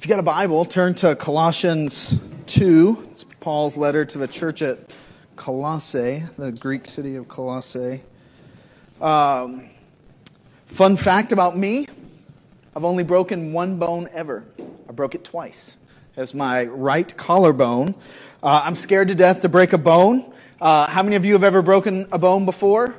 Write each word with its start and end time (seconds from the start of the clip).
If 0.00 0.06
you 0.06 0.08
got 0.08 0.18
a 0.18 0.22
Bible, 0.22 0.64
turn 0.64 0.94
to 0.94 1.14
Colossians 1.14 2.16
2. 2.46 3.08
It's 3.10 3.24
Paul's 3.24 3.76
letter 3.76 4.06
to 4.06 4.16
the 4.16 4.26
church 4.26 4.62
at 4.62 4.78
Colossae, 5.36 6.22
the 6.38 6.52
Greek 6.52 6.86
city 6.86 7.16
of 7.16 7.28
Colossae. 7.28 8.00
Um, 8.98 9.68
fun 10.64 10.96
fact 10.96 11.32
about 11.32 11.54
me 11.54 11.86
I've 12.74 12.86
only 12.86 13.04
broken 13.04 13.52
one 13.52 13.78
bone 13.78 14.08
ever. 14.14 14.42
I 14.88 14.92
broke 14.92 15.14
it 15.14 15.22
twice. 15.22 15.76
It's 16.16 16.32
my 16.32 16.64
right 16.64 17.14
collarbone. 17.18 17.94
Uh, 18.42 18.62
I'm 18.64 18.76
scared 18.76 19.08
to 19.08 19.14
death 19.14 19.42
to 19.42 19.50
break 19.50 19.74
a 19.74 19.78
bone. 19.78 20.32
Uh, 20.62 20.88
how 20.88 21.02
many 21.02 21.16
of 21.16 21.26
you 21.26 21.34
have 21.34 21.44
ever 21.44 21.60
broken 21.60 22.08
a 22.10 22.18
bone 22.18 22.46
before? 22.46 22.94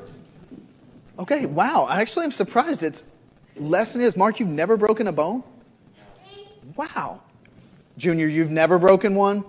Okay, 1.18 1.48
wow. 1.48 1.88
I 1.90 2.00
actually 2.00 2.26
am 2.26 2.32
surprised. 2.32 2.84
It's 2.84 3.04
less 3.56 3.94
than 3.94 4.04
it 4.04 4.06
is. 4.06 4.16
Mark, 4.16 4.40
you've 4.40 4.50
never 4.50 4.78
broken 4.78 5.08
a 5.08 5.12
bone? 5.12 5.44
Wow. 6.76 7.22
Junior, 7.98 8.28
you've 8.28 8.52
never 8.52 8.80
broken 8.80 9.16
one? 9.16 9.44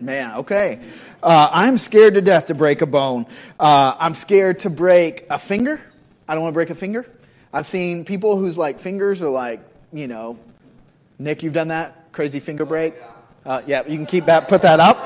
Man, 0.00 0.38
okay. 0.38 0.80
Uh, 1.22 1.48
I'm 1.52 1.78
scared 1.78 2.14
to 2.14 2.22
death 2.22 2.46
to 2.46 2.54
break 2.54 2.82
a 2.82 2.86
bone. 2.86 3.26
Uh, 3.60 3.94
I'm 3.98 4.14
scared 4.14 4.60
to 4.60 4.70
break 4.70 5.26
a 5.30 5.38
finger. 5.38 5.80
I 6.26 6.34
don't 6.34 6.42
want 6.42 6.52
to 6.52 6.56
break 6.56 6.70
a 6.70 6.74
finger. 6.74 7.06
I've 7.52 7.66
seen 7.66 8.04
people 8.04 8.36
whose 8.36 8.58
like 8.58 8.80
fingers 8.80 9.22
are 9.22 9.28
like, 9.28 9.60
you 9.92 10.08
know, 10.08 10.38
Nick, 11.18 11.42
you've 11.42 11.52
done 11.52 11.68
that 11.68 12.10
crazy 12.10 12.40
finger 12.40 12.64
break. 12.64 12.94
Uh, 13.44 13.62
yeah, 13.66 13.86
you 13.86 13.96
can 13.96 14.06
keep 14.06 14.26
that. 14.26 14.48
Put 14.48 14.62
that 14.62 14.80
up. 14.80 14.98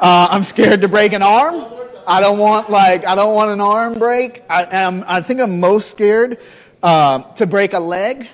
Uh, 0.00 0.28
I'm 0.30 0.44
scared 0.44 0.82
to 0.82 0.88
break 0.88 1.12
an 1.12 1.22
arm. 1.22 1.64
I 2.06 2.20
don't 2.20 2.38
want 2.38 2.70
like 2.70 3.04
I 3.06 3.14
don't 3.14 3.34
want 3.34 3.50
an 3.50 3.60
arm 3.60 3.98
break. 3.98 4.42
I 4.48 4.66
am. 4.70 5.04
I 5.06 5.20
think 5.20 5.40
I'm 5.40 5.60
most 5.60 5.90
scared 5.90 6.38
uh, 6.82 7.22
to 7.34 7.46
break 7.46 7.72
a 7.72 7.80
leg. 7.80 8.28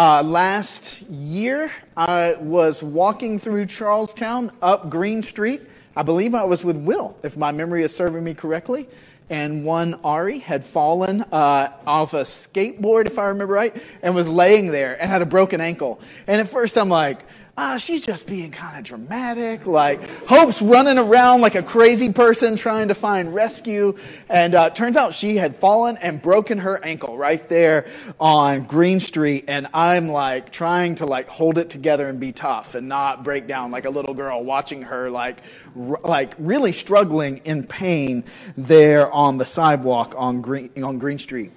Uh, 0.00 0.22
last 0.22 1.02
year, 1.10 1.70
I 1.94 2.36
was 2.40 2.82
walking 2.82 3.38
through 3.38 3.66
Charlestown 3.66 4.50
up 4.62 4.88
Green 4.88 5.22
Street. 5.22 5.60
I 5.94 6.04
believe 6.04 6.34
I 6.34 6.44
was 6.44 6.64
with 6.64 6.78
Will, 6.78 7.18
if 7.22 7.36
my 7.36 7.52
memory 7.52 7.82
is 7.82 7.94
serving 7.94 8.24
me 8.24 8.32
correctly. 8.32 8.88
And 9.28 9.62
one 9.62 9.92
Ari 10.02 10.38
had 10.38 10.64
fallen 10.64 11.20
uh, 11.20 11.74
off 11.86 12.14
a 12.14 12.22
skateboard, 12.22 13.08
if 13.08 13.18
I 13.18 13.24
remember 13.24 13.52
right, 13.52 13.76
and 14.00 14.14
was 14.14 14.26
laying 14.26 14.68
there 14.68 14.98
and 14.98 15.10
had 15.10 15.20
a 15.20 15.26
broken 15.26 15.60
ankle. 15.60 16.00
And 16.26 16.40
at 16.40 16.48
first, 16.48 16.78
I'm 16.78 16.88
like, 16.88 17.20
ah, 17.60 17.76
she's 17.76 18.06
just 18.06 18.26
being 18.26 18.50
kind 18.50 18.78
of 18.78 18.84
dramatic. 18.84 19.66
Like, 19.66 20.00
Hope's 20.26 20.62
running 20.62 20.96
around 20.96 21.42
like 21.42 21.54
a 21.54 21.62
crazy 21.62 22.10
person 22.10 22.56
trying 22.56 22.88
to 22.88 22.94
find 22.94 23.34
rescue. 23.34 23.98
And 24.30 24.54
uh, 24.54 24.70
turns 24.70 24.96
out 24.96 25.12
she 25.12 25.36
had 25.36 25.54
fallen 25.54 25.98
and 25.98 26.22
broken 26.22 26.58
her 26.58 26.82
ankle 26.82 27.18
right 27.18 27.46
there 27.50 27.86
on 28.18 28.64
Green 28.64 28.98
Street. 28.98 29.44
And 29.48 29.66
I'm 29.74 30.08
like 30.08 30.50
trying 30.50 30.94
to 30.96 31.06
like 31.06 31.28
hold 31.28 31.58
it 31.58 31.68
together 31.68 32.08
and 32.08 32.18
be 32.18 32.32
tough 32.32 32.74
and 32.74 32.88
not 32.88 33.24
break 33.24 33.46
down 33.46 33.70
like 33.70 33.84
a 33.84 33.90
little 33.90 34.14
girl 34.14 34.42
watching 34.42 34.82
her 34.82 35.10
like, 35.10 35.42
r- 35.78 36.00
like 36.02 36.34
really 36.38 36.72
struggling 36.72 37.42
in 37.44 37.66
pain 37.66 38.24
there 38.56 39.12
on 39.12 39.36
the 39.36 39.44
sidewalk 39.44 40.14
on 40.16 40.40
Green, 40.40 40.70
on 40.82 40.96
Green 40.96 41.18
Street. 41.18 41.52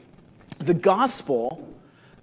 The 0.60 0.74
gospel 0.74 1.73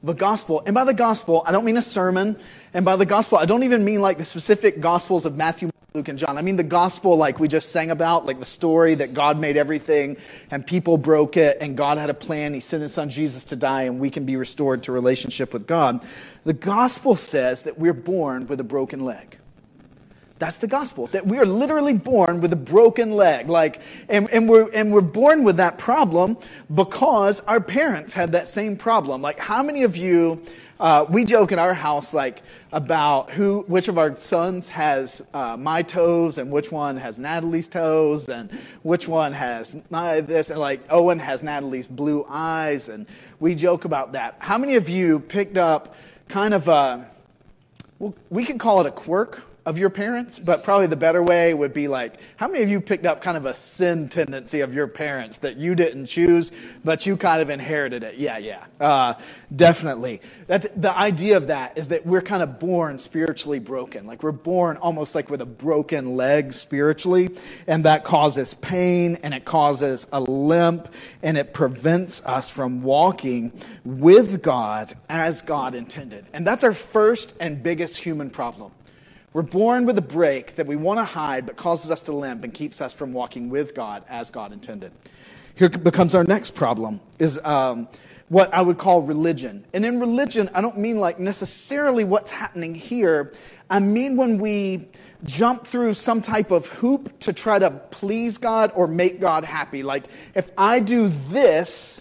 the 0.03 0.15
gospel. 0.15 0.63
And 0.65 0.75
by 0.75 0.85
the 0.85 0.95
gospel, 0.95 1.43
I 1.47 1.53
don't 1.53 1.65
mean 1.65 1.77
a 1.77 1.83
sermon. 1.83 2.37
And 2.73 2.85
by 2.85 2.97
the 2.97 3.07
gospel, 3.07 3.39
I 3.39 3.45
don't 3.45 3.63
even 3.65 3.85
mean 3.85 4.01
like 4.01 4.19
the 4.19 4.25
specific 4.25 4.81
gospels 4.81 5.27
of 5.27 5.37
Matthew, 5.37 5.71
Luke, 5.95 6.09
and 6.09 6.19
John. 6.19 6.39
I 6.39 6.43
mean 6.43 6.57
the 6.57 6.63
gospel 6.63 7.17
like 7.17 7.39
we 7.39 7.49
just 7.49 7.71
sang 7.71 7.91
about, 7.91 8.25
like 8.25 8.39
the 8.39 8.45
story 8.45 8.95
that 8.95 9.13
God 9.13 9.39
made 9.39 9.57
everything 9.57 10.17
and 10.51 10.67
people 10.67 10.97
broke 10.97 11.37
it 11.37 11.59
and 11.61 11.77
God 11.77 11.99
had 11.99 12.11
a 12.11 12.15
plan. 12.15 12.55
He 12.55 12.61
sent 12.61 12.83
his 12.83 12.95
son 12.95 13.11
Jesus 13.11 13.45
to 13.47 13.57
die 13.57 13.83
and 13.83 14.01
we 14.01 14.11
can 14.11 14.25
be 14.25 14.37
restored 14.37 14.85
to 14.85 14.93
relationship 14.93 15.53
with 15.53 15.67
God. 15.67 16.05
The 16.45 16.55
gospel 16.55 17.15
says 17.17 17.65
that 17.65 17.79
we're 17.79 17.93
born 17.93 18.47
with 18.47 18.61
a 18.61 18.65
broken 18.65 19.05
leg. 19.05 19.37
That's 20.41 20.57
the 20.57 20.67
gospel. 20.67 21.07
That 21.09 21.27
we 21.27 21.39
are 21.39 21.45
literally 21.45 21.93
born 21.93 22.41
with 22.41 22.51
a 22.55 22.57
broken 22.57 23.13
leg. 23.13 23.51
Like, 23.51 23.83
and, 24.09 24.29
and, 24.31 24.49
we're, 24.49 24.71
and 24.73 24.91
we're 24.91 25.03
born 25.03 25.45
with 25.45 25.59
that 25.59 25.77
problem 25.77 26.39
because 26.75 27.43
our 27.43 27.61
parents 27.61 28.15
had 28.15 28.33
that 28.33 28.49
same 28.49 28.79
problem. 28.79 29.21
Like, 29.21 29.39
how 29.39 29.63
many 29.63 29.83
of 29.83 29.99
you, 29.99 30.43
uh, 30.81 31.05
we 31.11 31.27
joke 31.27 31.53
in 31.53 31.59
our 31.59 31.75
house, 31.75 32.15
like, 32.15 32.43
about 32.73 33.31
who, 33.33 33.67
which 33.69 33.89
of 33.89 33.99
our 33.99 34.17
sons 34.17 34.71
has 34.71 35.21
uh, 35.35 35.59
my 35.59 35.83
toes 35.83 36.39
and 36.39 36.51
which 36.51 36.73
one 36.73 36.97
has 36.97 37.19
Natalie's 37.19 37.69
toes 37.69 38.31
and 38.31 38.51
which 38.83 39.07
one 39.07 39.35
has 39.35 39.77
my, 39.91 40.23
this, 40.23 40.49
and 40.49 40.59
like, 40.59 40.81
Owen 40.89 41.19
has 41.19 41.43
Natalie's 41.43 41.87
blue 41.87 42.25
eyes. 42.31 42.89
And 42.89 43.05
we 43.41 43.55
joke 43.55 43.85
about 43.85 44.13
that. 44.13 44.37
How 44.39 44.57
many 44.57 44.77
of 44.77 44.89
you 44.89 45.21
picked 45.21 45.59
up 45.59 45.95
kind 46.29 46.55
of 46.55 46.67
a, 46.67 47.07
well, 47.99 48.15
we 48.31 48.47
could 48.47 48.59
call 48.59 48.81
it 48.81 48.87
a 48.87 48.91
quirk 48.91 49.43
of 49.71 49.79
your 49.79 49.89
parents, 49.89 50.41
but 50.41 50.65
probably 50.65 50.89
the 50.89 50.97
better 50.97 51.23
way 51.23 51.55
would 51.55 51.73
be 51.73 51.87
like, 51.87 52.19
how 52.37 52.49
many 52.49 52.65
of 52.65 52.69
you 52.69 52.81
picked 52.81 53.07
up 53.07 53.21
kind 53.21 53.37
of 53.37 53.47
a 53.47 53.55
sin 53.55 54.09
tendency 54.09 54.61
of 54.61 54.75
your 54.75 54.89
parents 54.89 55.39
that 55.39 55.57
you 55.59 55.77
didn't 55.77 56.07
choose, 56.07 56.51
but 56.85 57.07
you 57.07 57.17
kind 57.17 57.41
of 57.41 57.51
inherited 57.51 58.03
it? 58.03 58.17
Yeah, 58.17 58.39
yeah, 58.39 58.67
uh, 58.81 59.15
definitely. 59.55 60.23
That's, 60.49 60.67
the 60.75 60.95
idea 60.95 61.37
of 61.37 61.47
that 61.47 61.79
is 61.79 61.89
that 61.89 62.05
we're 62.05 62.21
kind 62.21 62.43
of 62.43 62.59
born 62.59 62.99
spiritually 62.99 63.61
broken. 63.61 64.09
Like 64.09 64.25
we're 64.25 64.33
born 64.33 64.77
almost 64.77 65.15
like 65.15 65.31
with 65.31 65.41
a 65.41 65.47
broken 65.47 66.17
leg 66.17 66.53
spiritually, 66.53 67.31
and 67.69 67.85
that 67.85 68.03
causes 68.03 68.55
pain 68.55 69.19
and 69.23 69.33
it 69.33 69.45
causes 69.45 70.09
a 70.13 70.21
limp 70.21 70.89
and 71.23 71.39
it 71.39 71.55
prevents 71.55 72.27
us 72.27 72.51
from 72.51 72.83
walking 72.83 73.53
with 73.85 74.43
God 74.43 74.93
as 75.09 75.43
God 75.43 75.77
intended. 75.77 76.27
And 76.33 76.45
that's 76.45 76.65
our 76.65 76.73
first 76.73 77.37
and 77.41 77.63
biggest 77.63 77.99
human 77.99 78.31
problem 78.31 78.73
we're 79.33 79.43
born 79.43 79.87
with 79.87 79.97
a 79.99 80.03
break 80.03 80.57
that 80.57 80.67
we 80.67 80.77
want 80.77 80.99
to 80.99 81.05
hide 81.05 81.47
but 81.47 81.57
causes 81.57 81.91
us 81.91 82.03
to 82.03 82.13
limp 82.13 82.45
and 82.45 82.53
keeps 82.53 82.81
us 82.81 82.93
from 82.93 83.13
walking 83.13 83.49
with 83.49 83.75
God 83.75 84.05
as 84.09 84.31
God 84.31 84.53
intended. 84.53 84.93
Here 85.55 85.69
becomes 85.69 86.15
our 86.15 86.25
next 86.25 86.53
problem 86.53 87.01
is 87.19 87.39
um, 87.45 87.89
what 88.29 88.53
I 88.53 88.63
would 88.63 88.79
call 88.79 89.03
religion. 89.03 89.65
And 89.73 89.85
in 89.85 90.01
religion, 90.01 90.49
I 90.55 90.61
don't 90.61 90.79
mean 90.79 90.99
like 90.99 91.19
necessarily 91.19 92.05
what's 92.05 92.33
happening 92.33 92.75
here. 92.75 93.33
I 93.69 93.79
mean 93.79 94.17
when 94.17 94.39
we 94.39 94.89
jump 95.25 95.67
through 95.67 95.95
some 95.95 96.23
type 96.23 96.51
of 96.51 96.67
hoop 96.69 97.19
to 97.21 97.33
try 97.33 97.59
to 97.59 97.71
please 97.71 98.39
God 98.39 98.73
or 98.75 98.89
make 98.89 99.21
God 99.21 99.45
happy. 99.45 99.83
Like, 99.83 100.07
if 100.35 100.51
I 100.57 100.81
do 100.81 101.09
this, 101.09 102.01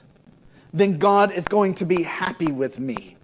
then 0.73 0.97
God 0.97 1.31
is 1.31 1.47
going 1.47 1.75
to 1.75 1.85
be 1.85 2.03
happy 2.03 2.51
with 2.51 2.79
me. 2.79 3.17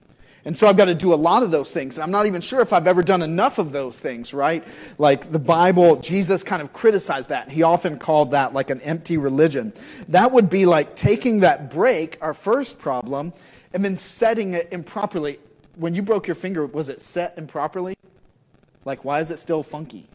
And 0.45 0.55
so 0.55 0.67
I've 0.67 0.77
got 0.77 0.85
to 0.85 0.95
do 0.95 1.11
a 1.11 1.15
lot 1.15 1.41
of 1.41 1.49
those 1.49 1.71
things. 1.71 1.95
And 1.95 2.03
I'm 2.03 2.11
not 2.11 2.27
even 2.27 2.39
sure 2.39 2.61
if 2.61 2.71
I've 2.71 2.85
ever 2.85 3.01
done 3.01 3.23
enough 3.23 3.57
of 3.57 3.71
those 3.71 3.99
things, 3.99 4.31
right? 4.31 4.65
Like 4.99 5.31
the 5.31 5.39
Bible, 5.39 5.95
Jesus 5.97 6.43
kind 6.43 6.61
of 6.61 6.71
criticized 6.71 7.29
that. 7.29 7.49
He 7.49 7.63
often 7.63 7.97
called 7.97 8.31
that 8.31 8.53
like 8.53 8.69
an 8.69 8.79
empty 8.81 9.17
religion. 9.17 9.73
That 10.09 10.31
would 10.31 10.49
be 10.49 10.67
like 10.67 10.95
taking 10.95 11.39
that 11.39 11.71
break, 11.71 12.19
our 12.21 12.35
first 12.35 12.77
problem, 12.77 13.33
and 13.73 13.83
then 13.83 13.95
setting 13.95 14.53
it 14.53 14.69
improperly. 14.71 15.39
When 15.77 15.95
you 15.95 16.03
broke 16.03 16.27
your 16.27 16.35
finger, 16.35 16.65
was 16.67 16.89
it 16.89 17.01
set 17.01 17.37
improperly? 17.37 17.97
Like, 18.85 19.03
why 19.03 19.19
is 19.19 19.31
it 19.31 19.39
still 19.39 19.63
funky? 19.63 20.07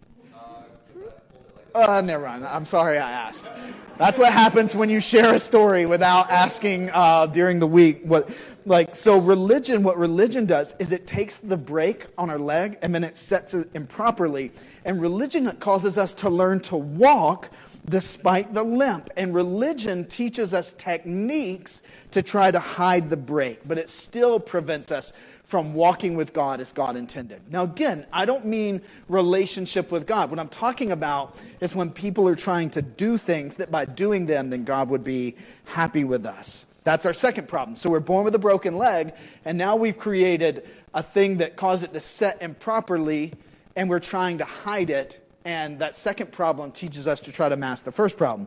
Uh, 1.74 2.00
never 2.00 2.26
mind. 2.26 2.44
I'm 2.44 2.64
sorry 2.64 2.98
I 2.98 3.10
asked. 3.10 3.50
That's 4.00 4.16
what 4.16 4.32
happens 4.32 4.74
when 4.74 4.88
you 4.88 4.98
share 4.98 5.34
a 5.34 5.38
story 5.38 5.84
without 5.84 6.30
asking 6.30 6.88
uh, 6.94 7.26
during 7.26 7.60
the 7.60 7.66
week. 7.66 8.00
What 8.04 8.30
like 8.64 8.96
so 8.96 9.18
religion 9.18 9.82
what 9.82 9.98
religion 9.98 10.46
does 10.46 10.74
is 10.78 10.92
it 10.92 11.06
takes 11.06 11.36
the 11.36 11.56
break 11.58 12.06
on 12.16 12.30
our 12.30 12.38
leg 12.38 12.78
and 12.80 12.94
then 12.94 13.04
it 13.04 13.14
sets 13.14 13.52
it 13.52 13.68
improperly 13.74 14.52
and 14.86 15.02
religion 15.02 15.50
causes 15.56 15.98
us 15.98 16.14
to 16.14 16.30
learn 16.30 16.60
to 16.60 16.76
walk 16.76 17.50
despite 17.90 18.52
the 18.54 18.62
limp 18.62 19.10
and 19.18 19.34
religion 19.34 20.06
teaches 20.06 20.54
us 20.54 20.72
techniques 20.72 21.82
to 22.10 22.22
try 22.22 22.50
to 22.50 22.58
hide 22.58 23.08
the 23.08 23.16
break 23.16 23.60
but 23.66 23.76
it 23.78 23.88
still 23.88 24.38
prevents 24.38 24.90
us 24.92 25.12
from 25.44 25.74
walking 25.74 26.16
with 26.16 26.32
God 26.32 26.60
as 26.60 26.72
God 26.72 26.94
intended. 26.96 27.40
Now, 27.50 27.64
again, 27.64 28.06
I 28.12 28.24
don't 28.24 28.46
mean 28.46 28.82
relationship 29.08 29.90
with 29.90 30.06
God. 30.06 30.30
What 30.30 30.38
I'm 30.38 30.48
talking 30.48 30.92
about 30.92 31.36
is 31.60 31.74
when 31.74 31.90
people 31.90 32.28
are 32.28 32.36
trying 32.36 32.70
to 32.70 32.82
do 32.82 33.16
things 33.16 33.56
that 33.56 33.70
by 33.70 33.84
doing 33.84 34.26
them, 34.26 34.50
then 34.50 34.64
God 34.64 34.88
would 34.90 35.02
be 35.02 35.34
happy 35.64 36.04
with 36.04 36.24
us. 36.24 36.78
That's 36.84 37.04
our 37.04 37.12
second 37.12 37.48
problem. 37.48 37.76
So 37.76 37.90
we're 37.90 38.00
born 38.00 38.24
with 38.24 38.34
a 38.34 38.38
broken 38.38 38.76
leg, 38.76 39.12
and 39.44 39.58
now 39.58 39.76
we've 39.76 39.98
created 39.98 40.68
a 40.94 41.02
thing 41.02 41.38
that 41.38 41.56
caused 41.56 41.84
it 41.84 41.92
to 41.94 42.00
set 42.00 42.40
improperly, 42.42 43.32
and 43.76 43.88
we're 43.88 43.98
trying 43.98 44.38
to 44.38 44.44
hide 44.44 44.90
it. 44.90 45.26
And 45.44 45.78
that 45.80 45.96
second 45.96 46.32
problem 46.32 46.70
teaches 46.70 47.08
us 47.08 47.20
to 47.22 47.32
try 47.32 47.48
to 47.48 47.56
mask 47.56 47.84
the 47.84 47.92
first 47.92 48.16
problem. 48.16 48.46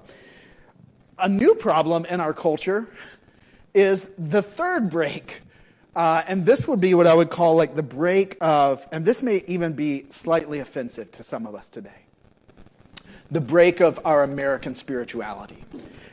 A 1.19 1.27
new 1.27 1.55
problem 1.55 2.05
in 2.05 2.21
our 2.21 2.33
culture 2.33 2.87
is 3.73 4.11
the 4.17 4.41
third 4.41 4.89
break. 4.89 5.41
Uh, 5.95 6.23
and 6.27 6.45
this 6.45 6.67
would 6.67 6.81
be 6.81 6.93
what 6.93 7.05
I 7.05 7.13
would 7.13 7.29
call 7.29 7.55
like 7.55 7.75
the 7.75 7.83
break 7.83 8.37
of, 8.41 8.85
and 8.91 9.05
this 9.05 9.21
may 9.21 9.43
even 9.47 9.73
be 9.73 10.05
slightly 10.09 10.59
offensive 10.59 11.11
to 11.11 11.23
some 11.23 11.45
of 11.45 11.55
us 11.55 11.69
today 11.69 12.03
the 13.33 13.41
break 13.41 13.81
of 13.81 13.99
our 14.05 14.23
American 14.23 14.75
spirituality. 14.75 15.65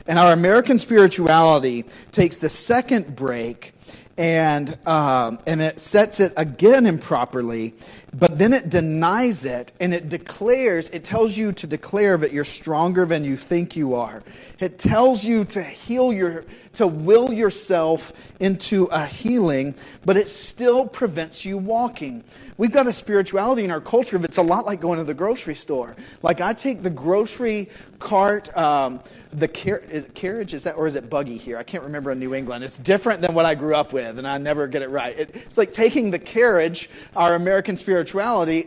And 0.07 0.17
our 0.17 0.33
American 0.33 0.79
spirituality 0.79 1.85
takes 2.11 2.37
the 2.37 2.49
second 2.49 3.15
break 3.15 3.73
and, 4.17 4.77
um, 4.87 5.39
and 5.45 5.61
it 5.61 5.79
sets 5.79 6.19
it 6.19 6.33
again 6.35 6.85
improperly. 6.85 7.75
But 8.13 8.37
then 8.37 8.51
it 8.51 8.69
denies 8.69 9.45
it 9.45 9.71
and 9.79 9.93
it 9.93 10.09
declares, 10.09 10.89
it 10.89 11.05
tells 11.05 11.37
you 11.37 11.53
to 11.53 11.67
declare 11.67 12.17
that 12.17 12.33
you're 12.33 12.43
stronger 12.43 13.05
than 13.05 13.23
you 13.23 13.37
think 13.37 13.75
you 13.75 13.95
are. 13.95 14.21
It 14.59 14.77
tells 14.77 15.23
you 15.23 15.45
to 15.45 15.63
heal 15.63 16.11
your, 16.11 16.43
to 16.73 16.87
will 16.87 17.31
yourself 17.31 18.11
into 18.39 18.85
a 18.85 19.05
healing, 19.05 19.75
but 20.05 20.17
it 20.17 20.27
still 20.27 20.85
prevents 20.85 21.45
you 21.45 21.57
walking. 21.57 22.23
We've 22.57 22.73
got 22.73 22.85
a 22.85 22.93
spirituality 22.93 23.63
in 23.63 23.71
our 23.71 23.81
culture 23.81 24.17
that's 24.17 24.37
a 24.37 24.43
lot 24.43 24.65
like 24.65 24.81
going 24.81 24.99
to 24.99 25.03
the 25.03 25.13
grocery 25.13 25.55
store. 25.55 25.95
Like 26.21 26.41
I 26.41 26.53
take 26.53 26.83
the 26.83 26.89
grocery 26.89 27.69
cart, 27.97 28.55
um, 28.57 28.99
the 29.31 29.47
car- 29.47 29.81
is 29.89 30.07
carriage, 30.13 30.53
is 30.53 30.65
that, 30.65 30.75
or 30.75 30.85
is 30.85 30.95
it 30.95 31.09
buggy 31.09 31.37
here? 31.37 31.57
I 31.57 31.63
can't 31.63 31.83
remember 31.83 32.11
in 32.11 32.19
New 32.19 32.35
England. 32.35 32.63
It's 32.63 32.77
different 32.77 33.21
than 33.21 33.33
what 33.33 33.45
I 33.45 33.55
grew 33.55 33.75
up 33.75 33.93
with, 33.93 34.19
and 34.19 34.27
I 34.27 34.37
never 34.37 34.67
get 34.67 34.81
it 34.81 34.89
right. 34.89 35.17
It, 35.17 35.35
it's 35.35 35.57
like 35.57 35.71
taking 35.71 36.11
the 36.11 36.19
carriage, 36.19 36.89
our 37.15 37.35
American 37.35 37.77
spirituality, 37.77 38.00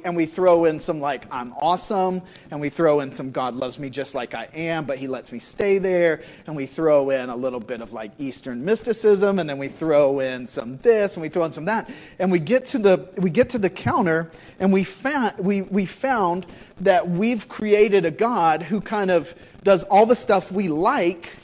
and 0.04 0.16
we 0.16 0.26
throw 0.26 0.64
in 0.64 0.81
some 0.81 1.00
like, 1.00 1.26
I'm 1.32 1.52
awesome, 1.54 2.22
and 2.50 2.60
we 2.60 2.69
throw 2.69 3.00
in 3.00 3.12
some 3.12 3.31
God 3.31 3.54
loves 3.54 3.78
me 3.78 3.90
just 3.90 4.14
like 4.14 4.34
I 4.34 4.48
am, 4.54 4.84
but 4.84 4.98
he 4.98 5.06
lets 5.06 5.32
me 5.32 5.38
stay 5.38 5.78
there, 5.78 6.22
and 6.46 6.56
we 6.56 6.66
throw 6.66 7.10
in 7.10 7.31
a 7.31 7.36
little 7.36 7.60
bit 7.60 7.81
of 7.81 7.92
like 7.92 8.12
Eastern 8.19 8.64
mysticism, 8.64 9.38
and 9.38 9.48
then 9.48 9.58
we 9.58 9.69
throw 9.69 10.20
in 10.20 10.46
some 10.46 10.78
this, 10.78 11.16
and 11.16 11.22
we 11.22 11.28
throw 11.28 11.44
in 11.44 11.52
some 11.52 11.64
that, 11.64 11.90
and 12.19 12.31
we 12.31 12.38
get 12.38 12.64
to 12.66 12.78
the, 12.78 13.08
we 13.19 13.31
get 13.31 13.50
to 13.50 13.58
the 13.58 13.70
counter, 13.70 14.31
and 14.58 14.72
we 14.72 14.84
found, 14.84 15.38
we, 15.38 15.62
we 15.62 15.87
found 15.87 16.46
that 16.80 17.08
we've 17.08 17.48
created 17.48 18.04
a 18.04 18.10
God 18.10 18.62
who 18.62 18.80
kind 18.80 19.10
of 19.10 19.34
does 19.62 19.84
all 19.84 20.06
the 20.06 20.14
stuff 20.14 20.52
we 20.52 20.69
like 20.69 21.37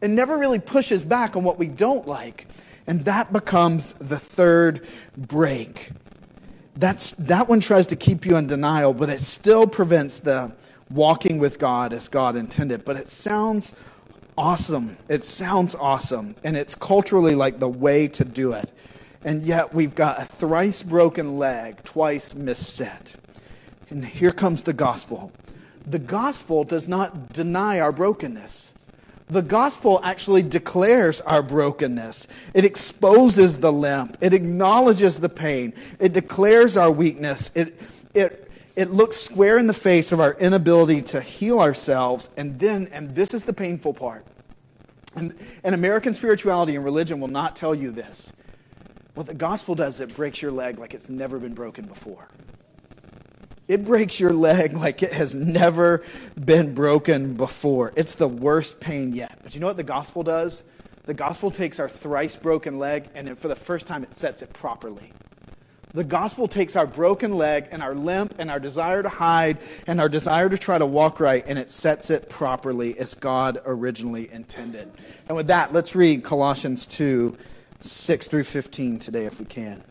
and 0.00 0.16
never 0.16 0.36
really 0.36 0.58
pushes 0.58 1.04
back 1.04 1.36
on 1.36 1.44
what 1.44 1.58
we 1.58 1.68
don't 1.68 2.06
like. 2.06 2.46
And 2.86 3.04
that 3.04 3.32
becomes 3.32 3.94
the 3.94 4.18
third 4.18 4.86
break. 5.16 5.90
That's, 6.76 7.12
that 7.12 7.48
one 7.48 7.60
tries 7.60 7.86
to 7.88 7.96
keep 7.96 8.24
you 8.24 8.36
in 8.36 8.46
denial, 8.46 8.94
but 8.94 9.10
it 9.10 9.20
still 9.20 9.66
prevents 9.66 10.20
the 10.20 10.52
walking 10.90 11.38
with 11.38 11.58
God 11.58 11.92
as 11.92 12.08
God 12.08 12.36
intended. 12.36 12.84
But 12.84 12.96
it 12.96 13.08
sounds 13.08 13.74
awesome. 14.36 14.96
It 15.08 15.24
sounds 15.24 15.74
awesome. 15.74 16.34
And 16.44 16.56
it's 16.56 16.74
culturally 16.74 17.34
like 17.34 17.58
the 17.58 17.68
way 17.68 18.08
to 18.08 18.24
do 18.24 18.52
it. 18.52 18.72
And 19.24 19.42
yet 19.42 19.72
we've 19.72 19.94
got 19.94 20.20
a 20.20 20.24
thrice 20.24 20.82
broken 20.82 21.38
leg, 21.38 21.84
twice 21.84 22.34
misset. 22.34 23.16
And 23.90 24.04
here 24.04 24.32
comes 24.32 24.62
the 24.62 24.72
gospel. 24.72 25.32
The 25.86 25.98
gospel 25.98 26.64
does 26.64 26.88
not 26.88 27.32
deny 27.32 27.80
our 27.80 27.92
brokenness. 27.92 28.74
The 29.32 29.40
gospel 29.40 29.98
actually 30.02 30.42
declares 30.42 31.22
our 31.22 31.42
brokenness. 31.42 32.28
It 32.52 32.66
exposes 32.66 33.58
the 33.58 33.72
limp. 33.72 34.18
It 34.20 34.34
acknowledges 34.34 35.20
the 35.20 35.30
pain. 35.30 35.72
It 35.98 36.12
declares 36.12 36.76
our 36.76 36.90
weakness. 36.90 37.50
It, 37.56 37.80
it, 38.12 38.50
it 38.76 38.90
looks 38.90 39.16
square 39.16 39.56
in 39.56 39.66
the 39.66 39.72
face 39.72 40.12
of 40.12 40.20
our 40.20 40.34
inability 40.34 41.00
to 41.02 41.22
heal 41.22 41.60
ourselves. 41.60 42.28
And 42.36 42.58
then, 42.58 42.90
and 42.92 43.14
this 43.14 43.32
is 43.32 43.44
the 43.44 43.54
painful 43.54 43.94
part, 43.94 44.26
and, 45.16 45.34
and 45.64 45.74
American 45.74 46.12
spirituality 46.12 46.76
and 46.76 46.84
religion 46.84 47.18
will 47.18 47.28
not 47.28 47.56
tell 47.56 47.74
you 47.74 47.90
this. 47.90 48.34
What 49.14 49.28
the 49.28 49.34
gospel 49.34 49.74
does, 49.74 50.02
it 50.02 50.14
breaks 50.14 50.42
your 50.42 50.52
leg 50.52 50.78
like 50.78 50.92
it's 50.92 51.08
never 51.08 51.38
been 51.38 51.54
broken 51.54 51.86
before. 51.86 52.28
It 53.68 53.84
breaks 53.84 54.18
your 54.18 54.32
leg 54.32 54.72
like 54.74 55.02
it 55.02 55.12
has 55.12 55.34
never 55.34 56.02
been 56.42 56.74
broken 56.74 57.34
before. 57.34 57.92
It's 57.96 58.16
the 58.16 58.28
worst 58.28 58.80
pain 58.80 59.12
yet. 59.12 59.38
But 59.42 59.54
you 59.54 59.60
know 59.60 59.68
what 59.68 59.76
the 59.76 59.82
gospel 59.82 60.22
does? 60.22 60.64
The 61.04 61.14
gospel 61.14 61.50
takes 61.50 61.80
our 61.80 61.88
thrice 61.88 62.36
broken 62.36 62.78
leg 62.78 63.08
and 63.14 63.38
for 63.38 63.48
the 63.48 63.56
first 63.56 63.86
time 63.86 64.02
it 64.02 64.16
sets 64.16 64.42
it 64.42 64.52
properly. 64.52 65.12
The 65.94 66.04
gospel 66.04 66.48
takes 66.48 66.74
our 66.74 66.86
broken 66.86 67.36
leg 67.36 67.68
and 67.70 67.82
our 67.82 67.94
limp 67.94 68.36
and 68.38 68.50
our 68.50 68.58
desire 68.58 69.02
to 69.02 69.10
hide 69.10 69.58
and 69.86 70.00
our 70.00 70.08
desire 70.08 70.48
to 70.48 70.56
try 70.56 70.78
to 70.78 70.86
walk 70.86 71.20
right 71.20 71.44
and 71.46 71.58
it 71.58 71.70
sets 71.70 72.08
it 72.08 72.30
properly 72.30 72.98
as 72.98 73.14
God 73.14 73.60
originally 73.66 74.32
intended. 74.32 74.90
And 75.28 75.36
with 75.36 75.48
that, 75.48 75.72
let's 75.72 75.94
read 75.94 76.24
Colossians 76.24 76.86
2 76.86 77.36
6 77.80 78.28
through 78.28 78.44
15 78.44 79.00
today 79.00 79.26
if 79.26 79.40
we 79.40 79.44
can. 79.44 79.82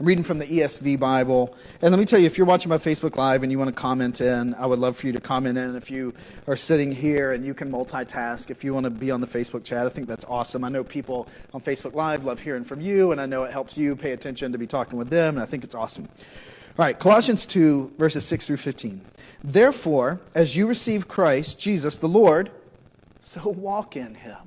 I'm 0.00 0.06
reading 0.06 0.24
from 0.24 0.38
the 0.38 0.46
ESV 0.46 0.98
Bible. 0.98 1.54
And 1.82 1.90
let 1.90 1.98
me 1.98 2.06
tell 2.06 2.18
you, 2.18 2.24
if 2.24 2.38
you're 2.38 2.46
watching 2.46 2.70
my 2.70 2.78
Facebook 2.78 3.18
Live 3.18 3.42
and 3.42 3.52
you 3.52 3.58
want 3.58 3.68
to 3.68 3.74
comment 3.74 4.22
in, 4.22 4.54
I 4.54 4.64
would 4.64 4.78
love 4.78 4.96
for 4.96 5.06
you 5.06 5.12
to 5.12 5.20
comment 5.20 5.58
in. 5.58 5.76
If 5.76 5.90
you 5.90 6.14
are 6.46 6.56
sitting 6.56 6.90
here 6.90 7.32
and 7.32 7.44
you 7.44 7.52
can 7.52 7.70
multitask, 7.70 8.48
if 8.48 8.64
you 8.64 8.72
want 8.72 8.84
to 8.84 8.90
be 8.90 9.10
on 9.10 9.20
the 9.20 9.26
Facebook 9.26 9.62
chat, 9.62 9.84
I 9.84 9.90
think 9.90 10.08
that's 10.08 10.24
awesome. 10.24 10.64
I 10.64 10.70
know 10.70 10.82
people 10.82 11.28
on 11.52 11.60
Facebook 11.60 11.92
Live 11.92 12.24
love 12.24 12.40
hearing 12.40 12.64
from 12.64 12.80
you, 12.80 13.12
and 13.12 13.20
I 13.20 13.26
know 13.26 13.44
it 13.44 13.52
helps 13.52 13.76
you 13.76 13.94
pay 13.94 14.12
attention 14.12 14.52
to 14.52 14.56
be 14.58 14.66
talking 14.66 14.98
with 14.98 15.10
them, 15.10 15.34
and 15.34 15.42
I 15.42 15.44
think 15.44 15.64
it's 15.64 15.74
awesome. 15.74 16.04
All 16.06 16.86
right, 16.86 16.98
Colossians 16.98 17.44
2, 17.44 17.96
verses 17.98 18.24
6 18.24 18.46
through 18.46 18.56
15. 18.56 19.02
Therefore, 19.44 20.18
as 20.34 20.56
you 20.56 20.66
receive 20.66 21.08
Christ, 21.08 21.60
Jesus 21.60 21.98
the 21.98 22.08
Lord, 22.08 22.50
so 23.18 23.50
walk 23.50 23.96
in 23.96 24.14
him. 24.14 24.38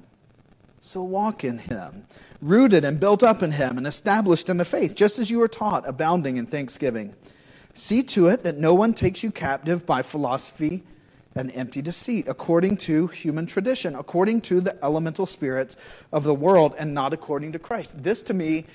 So 0.80 1.02
walk 1.04 1.46
in 1.46 1.60
him 1.60 2.06
rooted 2.44 2.84
and 2.84 3.00
built 3.00 3.24
up 3.24 3.42
in 3.42 3.54
him 3.54 3.78
and 3.78 3.88
established 3.88 4.50
in 4.50 4.58
the 4.58 4.66
faith, 4.66 4.96
just 4.96 5.18
as 5.18 5.32
you 5.32 5.40
were 5.40 5.48
taught, 5.48 5.88
abounding 5.88 6.38
in 6.38 6.46
thanksgiving. 6.46 7.16
See 7.74 8.04
to 8.04 8.28
it 8.28 8.44
that 8.44 8.58
no 8.58 8.74
one 8.74 8.94
takes 8.94 9.24
you 9.24 9.32
captive 9.32 9.86
by 9.86 10.02
philosophy 10.02 10.84
and 11.36 11.52
empty 11.56 11.82
deceit, 11.82 12.28
according 12.28 12.78
to 12.78 13.08
human 13.08 13.48
tradition, 13.48 13.96
according 13.96 14.42
to 14.42 14.62
the 14.62 14.78
elemental 14.84 15.26
spirits 15.26 15.78
of 16.12 16.24
the 16.24 16.34
world, 16.34 16.76
and 16.78 16.94
not 16.94 17.14
according 17.14 17.54
to 17.54 17.60
Christ. 17.60 18.04
This 18.04 18.22
to 18.24 18.34
me 18.34 18.66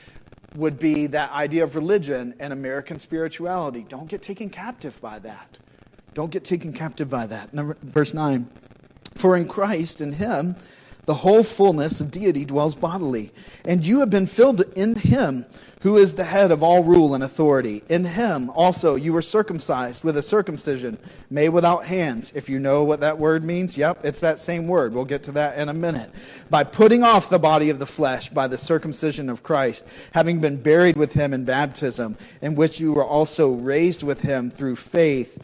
would 0.56 0.79
be 0.79 1.06
that 1.09 1.31
idea 1.31 1.62
of 1.62 1.76
religion 1.76 2.35
and 2.41 2.53
American 2.53 2.99
spirituality. 2.99 3.85
Don't 3.88 4.09
get 4.09 4.23
taken 4.23 4.50
captive 4.50 5.00
by 5.00 5.21
that. 5.21 5.59
Don't 6.14 6.32
get 6.32 6.43
taken 6.43 6.73
captive 6.73 7.09
by 7.09 7.26
that. 7.26 7.55
Number, 7.55 7.76
verse 7.82 8.12
9 8.12 8.49
For 9.14 9.37
in 9.37 9.47
Christ, 9.47 10.00
in 10.00 10.14
Him, 10.14 10.56
the 11.09 11.15
whole 11.15 11.43
fullness 11.43 12.03
of 12.03 12.11
deity 12.11 12.45
dwells 12.45 12.75
bodily. 12.75 13.33
And 13.65 13.83
you 13.83 14.01
have 14.01 14.11
been 14.11 14.27
filled 14.27 14.61
in 14.77 14.95
him 14.95 15.47
who 15.81 15.97
is 15.97 16.13
the 16.13 16.25
head 16.25 16.51
of 16.51 16.63
all 16.63 16.85
rule 16.85 17.15
and 17.15 17.25
authority. 17.25 17.83
In 17.89 18.05
him 18.05 18.51
also 18.51 18.95
you 18.95 19.15
were 19.15 19.23
circumcised 19.23 20.05
with 20.05 20.19
a 20.19 20.23
circumcision 20.23 20.99
made 21.31 21.49
without 21.49 21.87
hands. 21.87 22.37
If 22.37 22.51
you 22.51 22.59
know 22.59 22.85
what 22.85 23.01
that 23.01 23.17
word 23.17 23.43
means, 23.43 23.79
yep, 23.79 24.05
it's 24.05 24.21
that 24.21 24.39
same 24.39 24.69
word. 24.69 24.93
We'll 24.93 25.07
get 25.07 25.23
to 25.23 25.33
that 25.33 25.57
in 25.57 25.71
a 25.71 25.73
minute. 25.73 26.11
By 26.51 26.63
putting 26.63 27.03
off 27.03 27.31
the 27.31 27.39
body 27.39 27.71
of 27.71 27.79
the 27.79 27.87
flesh 27.87 28.29
by 28.29 28.47
the 28.47 28.59
circumcision 28.59 29.31
of 29.31 29.43
Christ, 29.43 29.87
having 30.13 30.43
been 30.43 30.61
buried 30.61 30.99
with 30.99 31.15
him 31.15 31.33
in 31.33 31.47
baptism, 31.47 32.19
in 32.43 32.55
which 32.55 32.81
you 32.81 32.93
were 32.93 33.03
also 33.03 33.55
raised 33.55 34.03
with 34.03 34.21
him 34.21 34.51
through 34.51 34.77
faith 34.77 35.43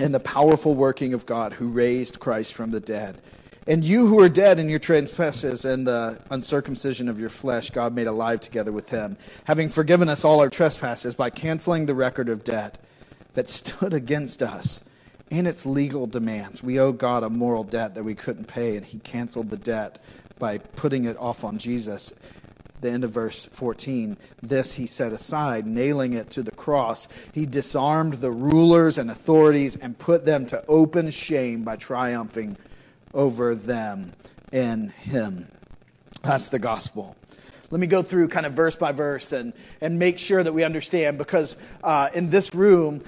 in 0.00 0.12
the 0.12 0.20
powerful 0.20 0.74
working 0.74 1.12
of 1.12 1.26
God 1.26 1.52
who 1.52 1.68
raised 1.68 2.18
Christ 2.18 2.54
from 2.54 2.70
the 2.70 2.80
dead 2.80 3.20
and 3.66 3.84
you 3.84 4.06
who 4.06 4.20
are 4.20 4.28
dead 4.28 4.58
in 4.58 4.68
your 4.68 4.78
trespasses 4.78 5.64
and 5.64 5.86
the 5.86 6.20
uncircumcision 6.30 7.08
of 7.08 7.18
your 7.18 7.30
flesh, 7.30 7.70
God 7.70 7.94
made 7.94 8.06
alive 8.06 8.40
together 8.40 8.72
with 8.72 8.90
him, 8.90 9.16
having 9.44 9.68
forgiven 9.68 10.08
us 10.08 10.24
all 10.24 10.40
our 10.40 10.50
trespasses 10.50 11.14
by 11.14 11.30
canceling 11.30 11.86
the 11.86 11.94
record 11.94 12.28
of 12.28 12.44
debt 12.44 12.78
that 13.32 13.48
stood 13.48 13.94
against 13.94 14.42
us 14.42 14.84
and 15.30 15.48
its 15.48 15.64
legal 15.64 16.06
demands. 16.06 16.62
We 16.62 16.78
owe 16.78 16.92
God 16.92 17.24
a 17.24 17.30
moral 17.30 17.64
debt 17.64 17.94
that 17.94 18.04
we 18.04 18.14
couldn't 18.14 18.46
pay, 18.46 18.76
and 18.76 18.84
he 18.84 18.98
canceled 18.98 19.50
the 19.50 19.56
debt 19.56 19.98
by 20.38 20.58
putting 20.58 21.04
it 21.04 21.16
off 21.16 21.44
on 21.44 21.58
Jesus. 21.58 22.12
The 22.80 22.90
end 22.90 23.04
of 23.04 23.10
verse 23.10 23.46
14. 23.46 24.18
This 24.42 24.74
he 24.74 24.86
set 24.86 25.12
aside, 25.12 25.66
nailing 25.66 26.12
it 26.12 26.28
to 26.30 26.42
the 26.42 26.50
cross. 26.50 27.08
He 27.32 27.46
disarmed 27.46 28.14
the 28.14 28.30
rulers 28.30 28.98
and 28.98 29.10
authorities 29.10 29.74
and 29.74 29.98
put 29.98 30.26
them 30.26 30.44
to 30.46 30.62
open 30.68 31.10
shame 31.10 31.64
by 31.64 31.76
triumphing 31.76 32.58
over 33.14 33.54
them 33.54 34.12
in 34.52 34.88
Him. 34.90 35.48
That's 36.22 36.48
the 36.48 36.58
gospel. 36.58 37.16
Let 37.70 37.80
me 37.80 37.86
go 37.86 38.02
through 38.02 38.28
kind 38.28 38.46
of 38.46 38.52
verse 38.52 38.76
by 38.76 38.92
verse 38.92 39.32
and, 39.32 39.52
and 39.80 39.98
make 39.98 40.18
sure 40.18 40.42
that 40.42 40.52
we 40.52 40.62
understand 40.62 41.18
because 41.18 41.56
uh, 41.82 42.08
in 42.14 42.30
this 42.30 42.54
room, 42.54 43.02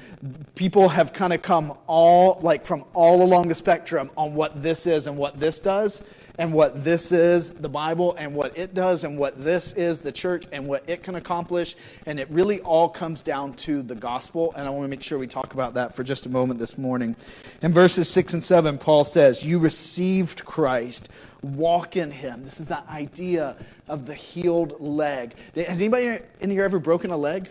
people 0.55 0.89
have 0.89 1.13
kind 1.13 1.33
of 1.33 1.43
come 1.43 1.75
all, 1.87 2.41
like 2.43 2.65
from 2.65 2.85
all 2.95 3.23
along 3.23 3.49
the 3.49 3.55
spectrum 3.55 4.11
on 4.17 4.35
what 4.35 4.63
this 4.63 4.87
is 4.87 5.07
and 5.07 5.19
what 5.19 5.39
this 5.39 5.61
does 5.61 6.03
and 6.38 6.52
what 6.52 6.85
this 6.85 7.12
is, 7.12 7.52
the 7.52 7.69
Bible, 7.69 8.14
and 8.19 8.35
what 8.35 8.57
it 8.59 8.75
does, 8.75 9.05
and 9.05 9.19
what 9.19 9.43
this 9.43 9.73
is, 9.73 10.02
the 10.02 10.12
church, 10.12 10.45
and 10.52 10.69
what 10.69 10.88
it 10.88 11.02
can 11.02 11.14
accomplish. 11.14 11.76
And 12.05 12.21
it 12.21 12.28
really 12.31 12.61
all 12.61 12.88
comes 12.88 13.23
down 13.23 13.55
to 13.55 13.83
the 13.83 13.95
gospel. 13.95 14.52
And 14.57 14.66
I 14.66 14.71
want 14.71 14.85
to 14.85 14.88
make 14.88 15.02
sure 15.02 15.19
we 15.19 15.26
talk 15.26 15.55
about 15.55 15.75
that 15.75 15.95
for 15.95 16.05
just 16.05 16.26
a 16.26 16.28
moment 16.28 16.61
this 16.61 16.76
morning. 16.76 17.16
In 17.62 17.73
verses 17.73 18.09
6 18.11 18.35
and 18.35 18.45
7, 18.45 18.78
Paul 18.78 19.05
says, 19.05 19.45
You 19.45 19.59
received 19.59 20.45
Christ. 20.45 21.09
Walk 21.43 21.97
in 21.97 22.11
him. 22.11 22.45
This 22.45 22.61
is 22.61 22.69
the 22.69 22.88
idea 22.90 23.57
of 23.88 24.07
the 24.07 24.14
healed 24.14 24.81
leg. 24.81 25.35
Has 25.55 25.81
anybody 25.81 26.19
in 26.40 26.50
here 26.50 26.64
ever 26.64 26.78
broken 26.78 27.11
a 27.11 27.16
leg? 27.16 27.50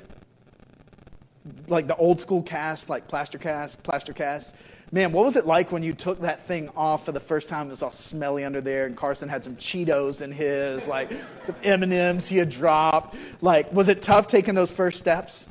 Like 1.67 1.87
the 1.87 1.95
old 1.95 2.19
school 2.19 2.41
cast, 2.41 2.89
like 2.89 3.07
plaster 3.07 3.37
cast, 3.37 3.83
plaster 3.83 4.13
cast? 4.13 4.55
Man, 4.91 5.11
what 5.11 5.25
was 5.25 5.35
it 5.35 5.45
like 5.45 5.71
when 5.71 5.83
you 5.83 5.93
took 5.93 6.21
that 6.21 6.45
thing 6.45 6.69
off 6.75 7.05
for 7.05 7.11
the 7.11 7.19
first 7.19 7.49
time? 7.49 7.67
It 7.67 7.71
was 7.71 7.81
all 7.81 7.91
smelly 7.91 8.45
under 8.45 8.61
there, 8.61 8.85
and 8.85 8.95
Carson 8.95 9.29
had 9.29 9.43
some 9.43 9.55
Cheetos 9.55 10.21
in 10.21 10.31
his, 10.31 10.87
like 10.87 11.09
some 11.41 11.55
M 11.63 11.83
and 11.83 11.91
M's 11.91 12.27
he 12.27 12.37
had 12.37 12.49
dropped. 12.49 13.15
Like, 13.41 13.73
was 13.73 13.89
it 13.89 14.01
tough 14.01 14.27
taking 14.27 14.53
those 14.53 14.71
first 14.71 14.99
steps? 14.99 15.47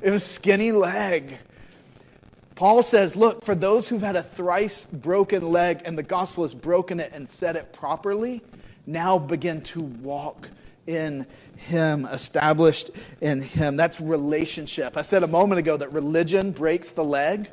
It 0.00 0.10
was 0.10 0.24
skinny 0.24 0.72
leg. 0.72 1.38
Paul 2.56 2.82
says, 2.82 3.16
Look, 3.16 3.44
for 3.44 3.54
those 3.54 3.88
who've 3.88 4.02
had 4.02 4.16
a 4.16 4.22
thrice 4.22 4.84
broken 4.84 5.50
leg 5.50 5.82
and 5.84 5.96
the 5.96 6.02
gospel 6.02 6.44
has 6.44 6.54
broken 6.54 7.00
it 7.00 7.12
and 7.14 7.28
set 7.28 7.56
it 7.56 7.72
properly, 7.72 8.42
now 8.86 9.18
begin 9.18 9.62
to 9.62 9.80
walk 9.80 10.50
in 10.86 11.26
Him, 11.56 12.04
established 12.06 12.90
in 13.20 13.42
Him. 13.42 13.76
That's 13.76 14.00
relationship. 14.00 14.96
I 14.96 15.02
said 15.02 15.22
a 15.22 15.28
moment 15.28 15.58
ago 15.58 15.76
that 15.76 15.92
religion 15.92 16.52
breaks 16.52 16.90
the 16.90 17.04
leg. 17.04 17.48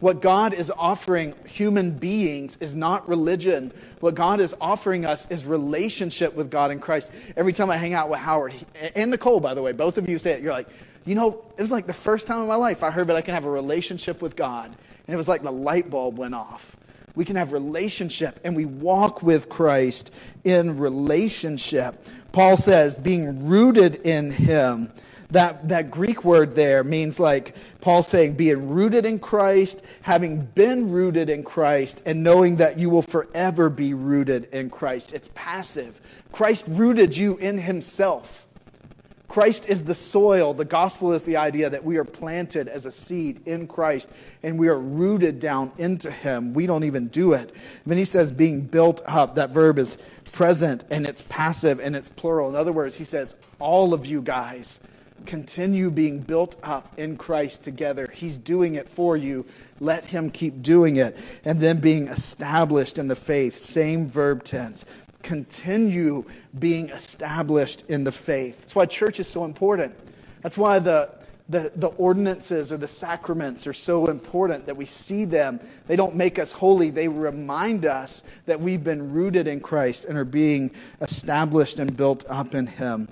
What 0.00 0.22
God 0.22 0.54
is 0.54 0.72
offering 0.76 1.34
human 1.46 1.92
beings 1.92 2.56
is 2.56 2.74
not 2.74 3.06
religion. 3.06 3.70
What 4.00 4.14
God 4.14 4.40
is 4.40 4.56
offering 4.60 5.04
us 5.04 5.30
is 5.30 5.44
relationship 5.44 6.34
with 6.34 6.50
God 6.50 6.70
in 6.70 6.80
Christ. 6.80 7.12
Every 7.36 7.52
time 7.52 7.70
I 7.70 7.76
hang 7.76 7.92
out 7.92 8.08
with 8.08 8.18
Howard 8.18 8.54
and 8.94 9.10
Nicole, 9.10 9.40
by 9.40 9.52
the 9.52 9.62
way, 9.62 9.72
both 9.72 9.98
of 9.98 10.08
you 10.08 10.18
say 10.18 10.32
it, 10.32 10.42
you're 10.42 10.52
like, 10.52 10.68
you 11.04 11.14
know, 11.14 11.44
it 11.56 11.60
was 11.60 11.70
like 11.70 11.86
the 11.86 11.92
first 11.92 12.26
time 12.26 12.40
in 12.40 12.48
my 12.48 12.56
life 12.56 12.82
I 12.82 12.90
heard 12.90 13.08
that 13.08 13.16
I 13.16 13.20
can 13.20 13.34
have 13.34 13.44
a 13.44 13.50
relationship 13.50 14.22
with 14.22 14.36
God. 14.36 14.66
And 14.66 15.14
it 15.14 15.16
was 15.16 15.28
like 15.28 15.42
the 15.42 15.52
light 15.52 15.90
bulb 15.90 16.18
went 16.18 16.34
off. 16.34 16.76
We 17.14 17.24
can 17.26 17.36
have 17.36 17.52
relationship 17.52 18.40
and 18.44 18.56
we 18.56 18.64
walk 18.64 19.22
with 19.22 19.50
Christ 19.50 20.14
in 20.44 20.78
relationship. 20.78 21.98
Paul 22.32 22.56
says, 22.56 22.94
being 22.94 23.48
rooted 23.48 23.96
in 23.96 24.30
Him. 24.30 24.92
That, 25.30 25.68
that 25.68 25.90
Greek 25.90 26.24
word 26.24 26.54
there 26.54 26.82
means 26.82 27.20
like 27.20 27.54
Paul 27.80 28.02
saying, 28.02 28.34
being 28.34 28.68
rooted 28.68 29.06
in 29.06 29.18
Christ, 29.18 29.84
having 30.02 30.44
been 30.44 30.90
rooted 30.90 31.30
in 31.30 31.44
Christ, 31.44 32.02
and 32.06 32.22
knowing 32.24 32.56
that 32.56 32.78
you 32.78 32.90
will 32.90 33.02
forever 33.02 33.70
be 33.70 33.94
rooted 33.94 34.48
in 34.52 34.70
Christ. 34.70 35.14
It's 35.14 35.30
passive. 35.34 36.00
Christ 36.32 36.64
rooted 36.68 37.16
you 37.16 37.36
in 37.36 37.58
Himself. 37.58 38.46
Christ 39.30 39.68
is 39.68 39.84
the 39.84 39.94
soil. 39.94 40.54
The 40.54 40.64
gospel 40.64 41.12
is 41.12 41.22
the 41.22 41.36
idea 41.36 41.70
that 41.70 41.84
we 41.84 41.98
are 41.98 42.04
planted 42.04 42.66
as 42.66 42.84
a 42.84 42.90
seed 42.90 43.46
in 43.46 43.68
Christ 43.68 44.10
and 44.42 44.58
we 44.58 44.66
are 44.66 44.78
rooted 44.78 45.38
down 45.38 45.70
into 45.78 46.10
Him. 46.10 46.52
We 46.52 46.66
don't 46.66 46.82
even 46.82 47.06
do 47.06 47.34
it. 47.34 47.54
When 47.84 47.96
he 47.96 48.04
says 48.04 48.32
being 48.32 48.62
built 48.62 49.02
up, 49.06 49.36
that 49.36 49.50
verb 49.50 49.78
is 49.78 49.98
present 50.32 50.82
and 50.90 51.06
it's 51.06 51.22
passive 51.22 51.78
and 51.78 51.94
it's 51.94 52.10
plural. 52.10 52.48
In 52.48 52.56
other 52.56 52.72
words, 52.72 52.96
he 52.96 53.04
says, 53.04 53.36
all 53.60 53.94
of 53.94 54.04
you 54.04 54.20
guys 54.20 54.80
continue 55.26 55.90
being 55.90 56.20
built 56.20 56.56
up 56.62 56.98
in 56.98 57.16
Christ 57.16 57.64
together. 57.64 58.08
He's 58.12 58.38
doing 58.38 58.74
it 58.74 58.88
for 58.88 59.16
you. 59.16 59.46
Let 59.80 60.04
Him 60.04 60.30
keep 60.30 60.62
doing 60.62 60.96
it. 60.96 61.16
And 61.44 61.60
then 61.60 61.80
being 61.80 62.08
established 62.08 62.98
in 62.98 63.08
the 63.08 63.16
faith, 63.16 63.54
same 63.54 64.08
verb 64.08 64.44
tense 64.44 64.84
continue 65.22 66.24
being 66.58 66.90
established 66.90 67.88
in 67.88 68.04
the 68.04 68.12
faith. 68.12 68.60
That's 68.60 68.74
why 68.74 68.86
church 68.86 69.20
is 69.20 69.28
so 69.28 69.44
important. 69.44 69.94
That's 70.42 70.56
why 70.56 70.78
the, 70.78 71.10
the, 71.48 71.72
the 71.76 71.88
ordinances 71.88 72.72
or 72.72 72.76
the 72.76 72.88
sacraments 72.88 73.66
are 73.66 73.72
so 73.72 74.06
important 74.06 74.66
that 74.66 74.76
we 74.76 74.86
see 74.86 75.24
them. 75.24 75.60
They 75.86 75.96
don't 75.96 76.16
make 76.16 76.38
us 76.38 76.52
holy, 76.52 76.90
they 76.90 77.08
remind 77.08 77.84
us 77.84 78.22
that 78.46 78.60
we've 78.60 78.82
been 78.82 79.12
rooted 79.12 79.46
in 79.46 79.60
Christ 79.60 80.06
and 80.06 80.16
are 80.16 80.24
being 80.24 80.70
established 81.00 81.78
and 81.78 81.96
built 81.96 82.24
up 82.28 82.54
in 82.54 82.66
Him. 82.66 83.08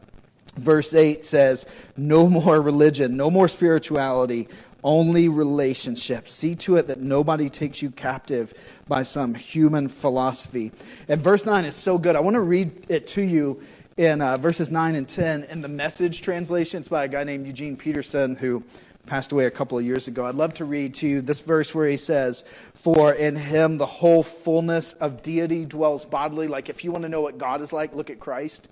Verse 0.59 0.93
8 0.95 1.25
says, 1.25 1.67
No 1.97 2.29
more 2.29 2.61
religion, 2.61 3.17
no 3.17 3.31
more 3.31 3.49
spirituality, 3.49 4.49
only 4.85 5.29
relationship. 5.29 6.29
See 6.29 6.55
to 6.57 6.77
it 6.77 6.87
that 6.89 7.01
nobody 7.01 7.49
takes 7.49 7.83
you 7.83 7.91
captive 7.91 8.55
by 8.87 9.03
some 9.03 9.35
human 9.35 9.89
philosophy. 9.89 10.73
And 11.09 11.21
verse 11.21 11.47
9 11.47 11.65
is 11.65 11.75
so 11.75 11.99
good. 11.99 12.17
I 12.17 12.21
want 12.21 12.35
to 12.35 12.43
read 12.43 12.91
it 12.91 13.07
to 13.09 13.23
you 13.23 13.61
in 13.97 14.21
uh, 14.21 14.37
verses 14.37 14.71
9 14.71 14.95
and 14.95 15.09
10 15.09 15.45
in 15.45 15.61
the 15.61 15.69
message 15.69 16.23
translation. 16.23 16.79
It's 16.81 16.89
by 16.89 17.05
a 17.05 17.09
guy 17.09 17.25
named 17.25 17.47
Eugene 17.47 17.77
Peterson 17.77 18.37
who 18.37 18.63
passed 19.07 19.33
away 19.33 19.47
a 19.47 19.51
couple 19.51 19.79
of 19.79 19.85
years 19.85 20.07
ago. 20.07 20.27
I'd 20.27 20.35
love 20.35 20.55
to 20.55 20.65
read 20.65 20.95
to 20.95 21.09
you 21.09 21.21
this 21.21 21.41
verse 21.41 21.75
where 21.75 21.89
he 21.89 21.97
says, 21.97 22.45
For 22.75 23.13
in 23.13 23.37
him 23.37 23.79
the 23.79 23.87
whole 23.87 24.23
fullness 24.23 24.93
of 24.95 25.23
deity 25.23 25.65
dwells 25.65 26.05
bodily. 26.05 26.47
Like 26.47 26.69
if 26.69 26.85
you 26.85 26.93
want 26.93 27.03
to 27.03 27.09
know 27.09 27.23
what 27.23 27.39
God 27.39 27.61
is 27.61 27.73
like, 27.73 27.95
look 27.95 28.11
at 28.11 28.21
Christ. 28.21 28.69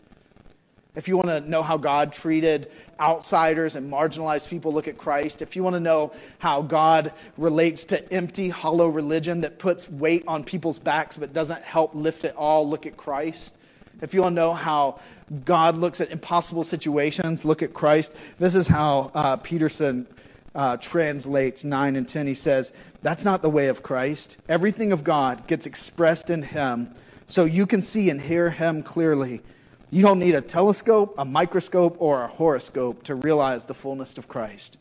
If 0.97 1.09
you 1.09 1.17
want 1.17 1.29
to 1.29 1.41
know 1.41 1.63
how 1.63 1.77
God 1.77 2.13
treated 2.13 2.71
outsiders 2.99 3.77
and 3.77 3.93
marginalized 3.93 4.49
people, 4.49 4.73
look 4.73 4.89
at 4.89 4.97
Christ. 4.97 5.43
If 5.43 5.55
you 5.55 5.63
want 5.63 5.75
to 5.75 5.81
know 5.81 6.13
how 6.39 6.63
God 6.63 7.13
relates 7.37 7.85
to 7.87 8.13
empty, 8.13 8.49
hollow 8.49 8.89
religion 8.89 9.43
that 9.43 9.59
puts 9.59 9.91
weight 9.91 10.25
on 10.27 10.43
people's 10.43 10.79
backs 10.79 11.19
but 11.19 11.35
doesn't 11.35 11.63
help 11.63 11.95
lift 11.95 12.25
it 12.25 12.35
all, 12.35 12.69
look 12.69 12.87
at 12.87 12.97
Christ. 12.97 13.55
If 14.01 14.15
you 14.15 14.23
want 14.23 14.33
to 14.33 14.41
know 14.41 14.55
how 14.55 14.99
God 15.45 15.77
looks 15.77 16.01
at 16.01 16.11
impossible 16.11 16.65
situations, 16.65 17.45
look 17.45 17.63
at 17.63 17.75
Christ. 17.75 18.17
This 18.39 18.55
is 18.55 18.67
how 18.67 19.11
uh, 19.15 19.37
Peterson 19.37 20.07
uh, 20.55 20.79
translates 20.79 21.63
9 21.63 21.97
and 21.97 22.09
10. 22.09 22.27
He 22.27 22.35
says, 22.35 22.73
That's 23.03 23.25
not 23.25 23.43
the 23.43 23.51
way 23.51 23.69
of 23.69 23.83
Christ. 23.83 24.39
Everything 24.49 24.93
of 24.93 25.05
God 25.05 25.47
gets 25.47 25.67
expressed 25.67 26.31
in 26.31 26.43
Him 26.43 26.91
so 27.27 27.45
you 27.45 27.67
can 27.67 27.83
see 27.83 28.09
and 28.09 28.21
hear 28.21 28.51
Him 28.51 28.83
clearly. 28.83 29.43
You 29.91 30.03
don't 30.03 30.19
need 30.19 30.35
a 30.35 30.41
telescope, 30.41 31.15
a 31.17 31.25
microscope, 31.25 31.97
or 32.01 32.25
a 32.25 32.29
horoscope 32.29 33.05
to 33.05 33.15
realize 33.15 33.67
the 33.67 33.75
fullness 33.75 34.19
of 34.19 34.27
Christ 34.27 34.79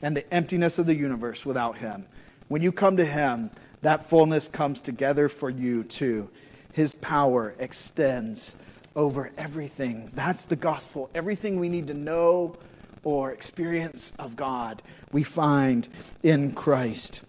and 0.00 0.16
the 0.16 0.32
emptiness 0.32 0.78
of 0.78 0.86
the 0.86 0.94
universe 0.94 1.44
without 1.44 1.76
Him. 1.76 2.06
When 2.48 2.62
you 2.62 2.72
come 2.72 2.96
to 2.96 3.04
Him, 3.04 3.50
that 3.82 4.06
fullness 4.06 4.48
comes 4.48 4.80
together 4.80 5.28
for 5.28 5.50
you 5.50 5.84
too. 5.84 6.30
His 6.72 6.94
power 6.94 7.54
extends 7.58 8.56
over 8.94 9.30
everything. 9.36 10.10
That's 10.14 10.46
the 10.46 10.56
gospel. 10.56 11.10
Everything 11.14 11.60
we 11.60 11.68
need 11.68 11.86
to 11.88 11.94
know 11.94 12.56
or 13.04 13.32
experience 13.32 14.12
of 14.18 14.36
God, 14.36 14.82
we 15.12 15.22
find 15.22 15.86
in 16.22 16.52
Christ 16.52 17.22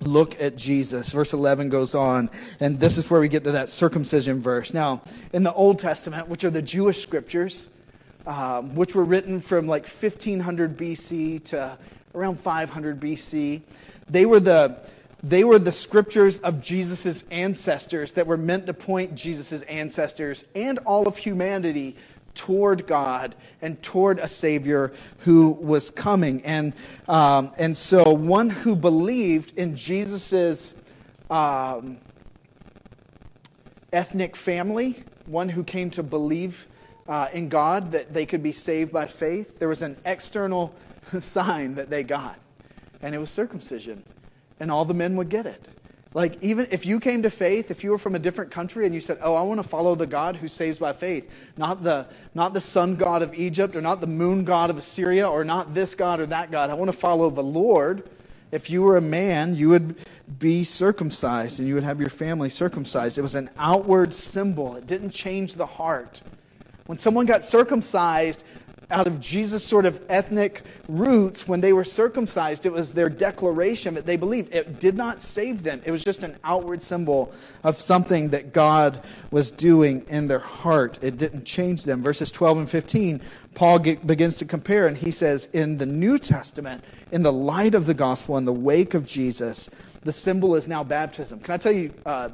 look 0.00 0.40
at 0.40 0.56
Jesus. 0.56 1.10
Verse 1.10 1.32
11 1.32 1.68
goes 1.68 1.94
on, 1.94 2.30
and 2.60 2.78
this 2.78 2.98
is 2.98 3.10
where 3.10 3.20
we 3.20 3.28
get 3.28 3.44
to 3.44 3.52
that 3.52 3.68
circumcision 3.68 4.40
verse. 4.40 4.72
Now, 4.72 5.02
in 5.32 5.42
the 5.42 5.52
Old 5.52 5.78
Testament, 5.78 6.28
which 6.28 6.44
are 6.44 6.50
the 6.50 6.62
Jewish 6.62 7.02
scriptures, 7.02 7.68
um, 8.26 8.74
which 8.74 8.94
were 8.94 9.04
written 9.04 9.40
from 9.40 9.66
like 9.66 9.88
1500 9.88 10.76
BC 10.76 11.44
to 11.44 11.78
around 12.14 12.38
500 12.38 13.00
BC, 13.00 13.62
they 14.08 14.26
were 14.26 14.40
the 14.40 14.78
they 15.20 15.42
were 15.42 15.58
the 15.58 15.72
scriptures 15.72 16.38
of 16.38 16.60
Jesus' 16.60 17.24
ancestors 17.30 18.12
that 18.12 18.28
were 18.28 18.36
meant 18.36 18.66
to 18.66 18.74
point 18.74 19.16
Jesus' 19.16 19.62
ancestors 19.62 20.44
and 20.54 20.78
all 20.80 21.08
of 21.08 21.16
humanity 21.16 21.96
toward 22.38 22.86
God 22.86 23.34
and 23.60 23.82
toward 23.82 24.20
a 24.20 24.28
Savior 24.28 24.92
who 25.18 25.50
was 25.50 25.90
coming. 25.90 26.40
And, 26.44 26.72
um, 27.08 27.52
and 27.58 27.76
so, 27.76 28.12
one 28.12 28.48
who 28.48 28.76
believed 28.76 29.58
in 29.58 29.74
Jesus' 29.74 30.74
um, 31.28 31.98
ethnic 33.92 34.36
family, 34.36 35.02
one 35.26 35.48
who 35.48 35.64
came 35.64 35.90
to 35.90 36.02
believe 36.04 36.68
uh, 37.08 37.26
in 37.32 37.48
God 37.48 37.90
that 37.90 38.14
they 38.14 38.24
could 38.24 38.42
be 38.42 38.52
saved 38.52 38.92
by 38.92 39.06
faith, 39.06 39.58
there 39.58 39.68
was 39.68 39.82
an 39.82 39.96
external 40.04 40.72
sign 41.18 41.74
that 41.74 41.90
they 41.90 42.04
got, 42.04 42.38
and 43.02 43.16
it 43.16 43.18
was 43.18 43.30
circumcision. 43.30 44.04
And 44.60 44.70
all 44.70 44.84
the 44.84 44.94
men 44.94 45.16
would 45.16 45.28
get 45.28 45.44
it. 45.44 45.68
Like, 46.14 46.42
even 46.42 46.66
if 46.70 46.86
you 46.86 47.00
came 47.00 47.22
to 47.22 47.30
faith, 47.30 47.70
if 47.70 47.84
you 47.84 47.90
were 47.90 47.98
from 47.98 48.14
a 48.14 48.18
different 48.18 48.50
country 48.50 48.86
and 48.86 48.94
you 48.94 49.00
said, 49.00 49.18
Oh, 49.22 49.34
I 49.34 49.42
want 49.42 49.62
to 49.62 49.68
follow 49.68 49.94
the 49.94 50.06
God 50.06 50.36
who 50.36 50.48
saves 50.48 50.78
by 50.78 50.92
faith, 50.92 51.30
not 51.56 51.82
the, 51.82 52.06
not 52.34 52.54
the 52.54 52.60
sun 52.60 52.96
god 52.96 53.22
of 53.22 53.34
Egypt 53.34 53.76
or 53.76 53.82
not 53.82 54.00
the 54.00 54.06
moon 54.06 54.44
god 54.44 54.70
of 54.70 54.78
Assyria 54.78 55.28
or 55.28 55.44
not 55.44 55.74
this 55.74 55.94
God 55.94 56.20
or 56.20 56.26
that 56.26 56.50
God, 56.50 56.70
I 56.70 56.74
want 56.74 56.90
to 56.90 56.96
follow 56.96 57.28
the 57.28 57.42
Lord. 57.42 58.08
If 58.50 58.70
you 58.70 58.82
were 58.82 58.96
a 58.96 59.02
man, 59.02 59.54
you 59.54 59.68
would 59.68 59.96
be 60.38 60.64
circumcised 60.64 61.58
and 61.58 61.68
you 61.68 61.74
would 61.74 61.84
have 61.84 62.00
your 62.00 62.08
family 62.08 62.48
circumcised. 62.48 63.18
It 63.18 63.22
was 63.22 63.34
an 63.34 63.50
outward 63.58 64.14
symbol, 64.14 64.76
it 64.76 64.86
didn't 64.86 65.10
change 65.10 65.54
the 65.54 65.66
heart. 65.66 66.22
When 66.86 66.96
someone 66.96 67.26
got 67.26 67.42
circumcised, 67.42 68.44
out 68.90 69.06
of 69.06 69.20
Jesus' 69.20 69.64
sort 69.64 69.84
of 69.84 70.02
ethnic 70.08 70.62
roots, 70.88 71.46
when 71.46 71.60
they 71.60 71.72
were 71.72 71.84
circumcised, 71.84 72.64
it 72.64 72.72
was 72.72 72.94
their 72.94 73.10
declaration 73.10 73.94
that 73.94 74.06
they 74.06 74.16
believed. 74.16 74.54
It 74.54 74.80
did 74.80 74.96
not 74.96 75.20
save 75.20 75.62
them, 75.62 75.82
it 75.84 75.90
was 75.90 76.02
just 76.02 76.22
an 76.22 76.36
outward 76.42 76.80
symbol 76.80 77.32
of 77.64 77.80
something 77.80 78.30
that 78.30 78.52
God 78.52 79.02
was 79.30 79.50
doing 79.50 80.04
in 80.08 80.26
their 80.26 80.38
heart. 80.38 80.98
It 81.02 81.18
didn't 81.18 81.44
change 81.44 81.84
them. 81.84 82.02
Verses 82.02 82.30
12 82.30 82.58
and 82.58 82.70
15, 82.70 83.20
Paul 83.54 83.78
get, 83.78 84.06
begins 84.06 84.36
to 84.38 84.46
compare, 84.46 84.86
and 84.86 84.96
he 84.96 85.10
says, 85.10 85.46
In 85.52 85.76
the 85.76 85.86
New 85.86 86.18
Testament, 86.18 86.82
in 87.12 87.22
the 87.22 87.32
light 87.32 87.74
of 87.74 87.86
the 87.86 87.94
gospel, 87.94 88.38
in 88.38 88.46
the 88.46 88.52
wake 88.52 88.94
of 88.94 89.04
Jesus, 89.04 89.68
the 90.02 90.12
symbol 90.12 90.54
is 90.54 90.66
now 90.66 90.82
baptism. 90.82 91.40
Can 91.40 91.54
I 91.54 91.56
tell 91.58 91.72
you 91.72 91.92
uh, 92.06 92.30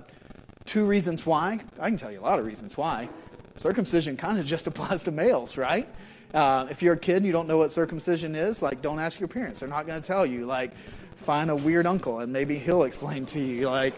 two 0.64 0.86
reasons 0.86 1.26
why? 1.26 1.60
I 1.80 1.88
can 1.88 1.98
tell 1.98 2.12
you 2.12 2.20
a 2.20 2.22
lot 2.22 2.38
of 2.38 2.46
reasons 2.46 2.76
why. 2.76 3.08
Circumcision 3.56 4.16
kind 4.16 4.38
of 4.38 4.46
just 4.46 4.66
applies 4.68 5.02
to 5.04 5.10
males, 5.10 5.56
right? 5.56 5.88
Uh, 6.34 6.66
if 6.68 6.82
you're 6.82 6.94
a 6.94 6.98
kid 6.98 7.18
and 7.18 7.26
you 7.26 7.32
don't 7.32 7.46
know 7.46 7.58
what 7.58 7.70
circumcision 7.70 8.34
is, 8.34 8.60
like, 8.60 8.82
don't 8.82 8.98
ask 8.98 9.20
your 9.20 9.28
parents. 9.28 9.60
They're 9.60 9.68
not 9.68 9.86
going 9.86 10.02
to 10.02 10.06
tell 10.06 10.26
you. 10.26 10.46
Like, 10.46 10.76
find 11.14 11.48
a 11.48 11.56
weird 11.56 11.86
uncle 11.86 12.18
and 12.18 12.32
maybe 12.32 12.58
he'll 12.58 12.82
explain 12.82 13.24
to 13.26 13.40
you. 13.40 13.70
Like, 13.70 13.96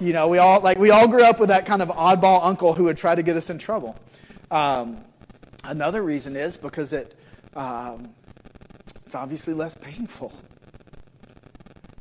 you 0.00 0.12
know, 0.12 0.28
we 0.28 0.38
all 0.38 0.60
like 0.60 0.78
we 0.78 0.90
all 0.90 1.08
grew 1.08 1.24
up 1.24 1.40
with 1.40 1.48
that 1.48 1.64
kind 1.64 1.80
of 1.80 1.88
oddball 1.88 2.44
uncle 2.44 2.74
who 2.74 2.84
would 2.84 2.96
try 2.96 3.14
to 3.14 3.22
get 3.22 3.36
us 3.36 3.50
in 3.50 3.58
trouble. 3.58 3.96
Um, 4.50 4.98
another 5.64 6.02
reason 6.02 6.36
is 6.36 6.56
because 6.56 6.92
it 6.92 7.16
um, 7.54 8.14
It's 9.04 9.14
obviously 9.14 9.54
less 9.54 9.74
painful. 9.74 10.32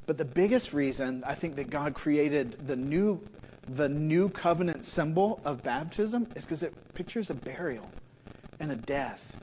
But 0.07 0.17
the 0.17 0.25
biggest 0.25 0.73
reason 0.73 1.23
I 1.25 1.35
think 1.35 1.55
that 1.55 1.69
God 1.69 1.93
created 1.93 2.67
the 2.67 2.75
new, 2.75 3.21
the 3.67 3.87
new 3.87 4.29
covenant 4.29 4.83
symbol 4.83 5.39
of 5.45 5.63
baptism 5.63 6.27
is 6.35 6.45
because 6.45 6.63
it 6.63 6.73
pictures 6.95 7.29
a 7.29 7.33
burial 7.33 7.89
and 8.59 8.71
a 8.71 8.75
death. 8.75 9.37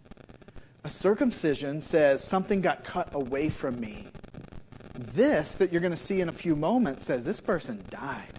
A 0.85 0.90
circumcision 0.90 1.80
says 1.80 2.23
something 2.23 2.61
got 2.61 2.85
cut 2.85 3.14
away 3.14 3.49
from 3.49 3.80
me. 3.80 4.09
This, 4.94 5.54
that 5.54 5.73
you're 5.73 5.80
going 5.80 5.92
to 5.92 5.97
see 5.97 6.21
in 6.21 6.28
a 6.28 6.33
few 6.33 6.54
moments, 6.54 7.04
says 7.04 7.25
this 7.25 7.40
person 7.40 7.85
died 7.90 8.35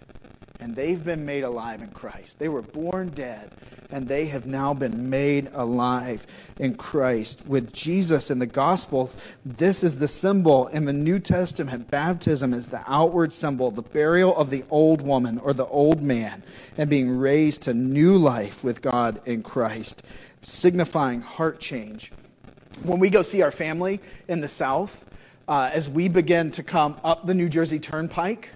and 0.60 0.76
they've 0.76 1.04
been 1.04 1.26
made 1.26 1.44
alive 1.44 1.82
in 1.82 1.90
Christ. 1.90 2.40
They 2.40 2.50
were 2.50 2.62
born 2.62 3.10
dead, 3.10 3.52
and 3.92 4.08
they 4.08 4.26
have 4.28 4.46
now 4.46 4.74
been 4.74 5.10
made 5.10 5.50
alive 5.54 6.26
in 6.58 6.76
Christ. 6.76 7.46
With 7.48 7.74
Jesus 7.74 8.32
in 8.32 8.40
the 8.40 8.46
Gospels, 8.46 9.18
this 9.46 9.84
is 9.84 10.00
the 10.00 10.08
symbol 10.08 10.68
in 10.68 10.86
the 10.86 10.94
New 10.94 11.20
Testament. 11.20 11.92
Baptism 11.92 12.54
is 12.54 12.70
the 12.70 12.84
outward 12.88 13.32
symbol, 13.32 13.70
the 13.70 13.82
burial 13.82 14.36
of 14.36 14.50
the 14.50 14.64
old 14.70 15.02
woman 15.02 15.40
or 15.40 15.54
the 15.54 15.68
old 15.68 16.02
man, 16.02 16.42
and 16.78 16.90
being 16.90 17.16
raised 17.18 17.64
to 17.64 17.74
new 17.74 18.18
life 18.18 18.64
with 18.64 18.82
God 18.82 19.22
in 19.26 19.44
Christ, 19.44 20.04
signifying 20.46 21.22
heart 21.22 21.60
change. 21.60 22.12
When 22.84 23.00
we 23.00 23.10
go 23.10 23.22
see 23.22 23.42
our 23.42 23.52
family 23.52 24.00
in 24.28 24.42
the 24.42 24.48
South, 24.48 25.06
uh, 25.48 25.70
as 25.74 25.90
we 25.90 26.08
begin 26.08 26.52
to 26.52 26.64
come 26.64 26.98
up 27.04 27.26
the 27.26 27.34
New 27.34 27.50
Jersey 27.50 27.80
Turnpike, 27.80 28.52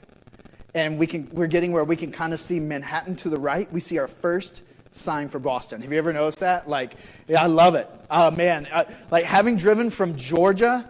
and 0.75 0.99
we 0.99 1.07
can, 1.07 1.27
we're 1.31 1.47
getting 1.47 1.71
where 1.71 1.83
we 1.83 1.95
can 1.95 2.11
kind 2.11 2.33
of 2.33 2.39
see 2.39 2.59
Manhattan 2.59 3.15
to 3.17 3.29
the 3.29 3.39
right. 3.39 3.71
We 3.73 3.79
see 3.79 3.97
our 3.97 4.07
first 4.07 4.63
sign 4.91 5.29
for 5.29 5.39
Boston. 5.39 5.81
Have 5.81 5.91
you 5.91 5.97
ever 5.97 6.13
noticed 6.13 6.41
that? 6.41 6.69
Like, 6.69 6.93
yeah, 7.27 7.41
I 7.41 7.47
love 7.47 7.73
it. 7.73 7.89
Oh, 8.11 8.29
man. 8.31 8.67
Uh, 8.71 8.83
like, 9.09 9.23
having 9.23 9.55
driven 9.55 9.89
from 9.89 10.15
Georgia 10.15 10.87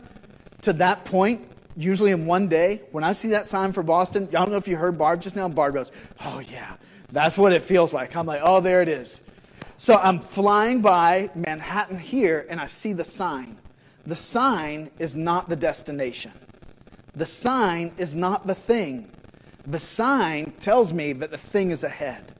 to 0.63 0.73
that 0.73 1.05
point, 1.05 1.49
usually 1.77 2.11
in 2.11 2.25
one 2.25 2.49
day, 2.49 2.81
when 2.91 3.05
I 3.05 3.13
see 3.13 3.29
that 3.29 3.47
sign 3.47 3.71
for 3.71 3.83
Boston, 3.83 4.27
I 4.29 4.31
don't 4.31 4.51
know 4.51 4.57
if 4.57 4.67
you 4.67 4.75
heard 4.75 4.97
Barb 4.97 5.21
just 5.21 5.37
now. 5.37 5.47
Barb 5.47 5.75
goes, 5.75 5.93
Oh, 6.25 6.39
yeah, 6.39 6.75
that's 7.09 7.37
what 7.37 7.53
it 7.53 7.61
feels 7.61 7.93
like. 7.93 8.17
I'm 8.17 8.25
like, 8.25 8.41
Oh, 8.43 8.59
there 8.59 8.81
it 8.81 8.89
is. 8.89 9.23
So 9.79 9.95
I'm 9.95 10.19
flying 10.19 10.81
by 10.81 11.29
Manhattan 11.35 11.99
here, 11.99 12.45
and 12.49 12.59
I 12.59 12.65
see 12.65 12.91
the 12.91 13.05
sign. 13.05 13.57
The 14.05 14.15
sign 14.17 14.91
is 14.99 15.15
not 15.15 15.47
the 15.47 15.55
destination, 15.55 16.33
the 17.15 17.25
sign 17.25 17.93
is 17.97 18.13
not 18.13 18.45
the 18.45 18.55
thing. 18.55 19.09
The 19.65 19.79
sign 19.79 20.51
tells 20.59 20.91
me 20.91 21.13
that 21.13 21.31
the 21.31 21.37
thing 21.37 21.71
is 21.71 21.85
ahead. 21.85 22.33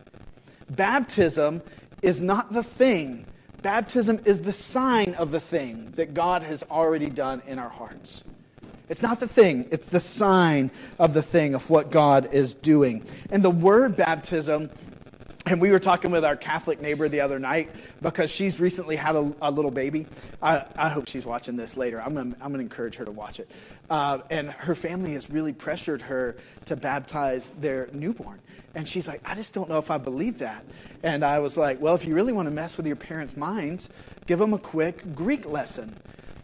Baptism 0.70 1.62
is 2.02 2.20
not 2.20 2.52
the 2.52 2.64
thing. 2.64 3.26
Baptism 3.62 4.20
is 4.26 4.42
the 4.42 4.52
sign 4.52 5.14
of 5.16 5.32
the 5.32 5.40
thing 5.40 5.92
that 5.92 6.14
God 6.14 6.44
has 6.44 6.64
already 6.64 7.10
done 7.10 7.42
in 7.48 7.58
our 7.58 7.70
hearts. 7.70 8.26
It's 8.90 9.02
not 9.02 9.22
the 9.22 9.28
thing, 9.28 9.66
it's 9.72 9.88
the 9.88 10.00
sign 10.02 10.72
of 10.98 11.14
the 11.14 11.22
thing 11.22 11.54
of 11.54 11.70
what 11.70 11.90
God 11.90 12.34
is 12.34 12.54
doing. 12.54 13.06
And 13.32 13.44
the 13.44 13.50
word 13.50 13.96
baptism 13.96 14.72
and 15.50 15.60
we 15.60 15.72
were 15.72 15.80
talking 15.80 16.12
with 16.12 16.24
our 16.24 16.36
Catholic 16.36 16.80
neighbor 16.80 17.10
the 17.10 17.22
other 17.22 17.40
night 17.40 17.72
because 18.04 18.30
she's 18.30 18.60
recently 18.60 18.96
had 18.96 19.16
a, 19.16 19.34
a 19.42 19.50
little 19.50 19.72
baby. 19.72 20.06
I, 20.44 20.64
I, 20.78 20.90
hope 20.90 21.08
she's 21.08 21.26
watching 21.26 21.56
this 21.56 21.76
later. 21.76 22.00
I'm 22.00 22.14
going 22.14 22.36
I'm 22.40 22.54
to 22.54 22.60
encourage 22.60 22.96
her 22.98 23.06
to 23.06 23.12
watch 23.12 23.40
it. 23.40 23.50
Uh, 23.90 24.20
and 24.30 24.52
her 24.52 24.76
family 24.76 25.14
has 25.14 25.30
really 25.30 25.52
pressured 25.52 26.04
her 26.04 26.38
to 26.66 26.76
baptize 26.76 27.50
their 27.50 27.90
newborn. 27.92 28.40
And 28.76 28.88
she's 28.88 29.08
like, 29.08 29.22
I 29.26 29.34
just 29.34 29.56
don't 29.56 29.68
know 29.70 29.80
if 29.80 29.90
I 29.90 29.98
believe 29.98 30.38
that. 30.40 30.64
And 31.02 31.26
I 31.26 31.40
was 31.40 31.58
like, 31.58 31.82
well, 31.82 31.96
if 31.96 32.06
you 32.06 32.14
really 32.14 32.34
want 32.34 32.48
to 32.48 32.54
mess 32.54 32.78
with 32.78 32.86
your 32.86 32.96
parents' 32.96 33.36
minds, 33.36 33.90
give 34.28 34.38
them 34.38 34.54
a 34.54 34.60
quick 34.60 35.16
Greek 35.16 35.48
lesson. 35.48 35.98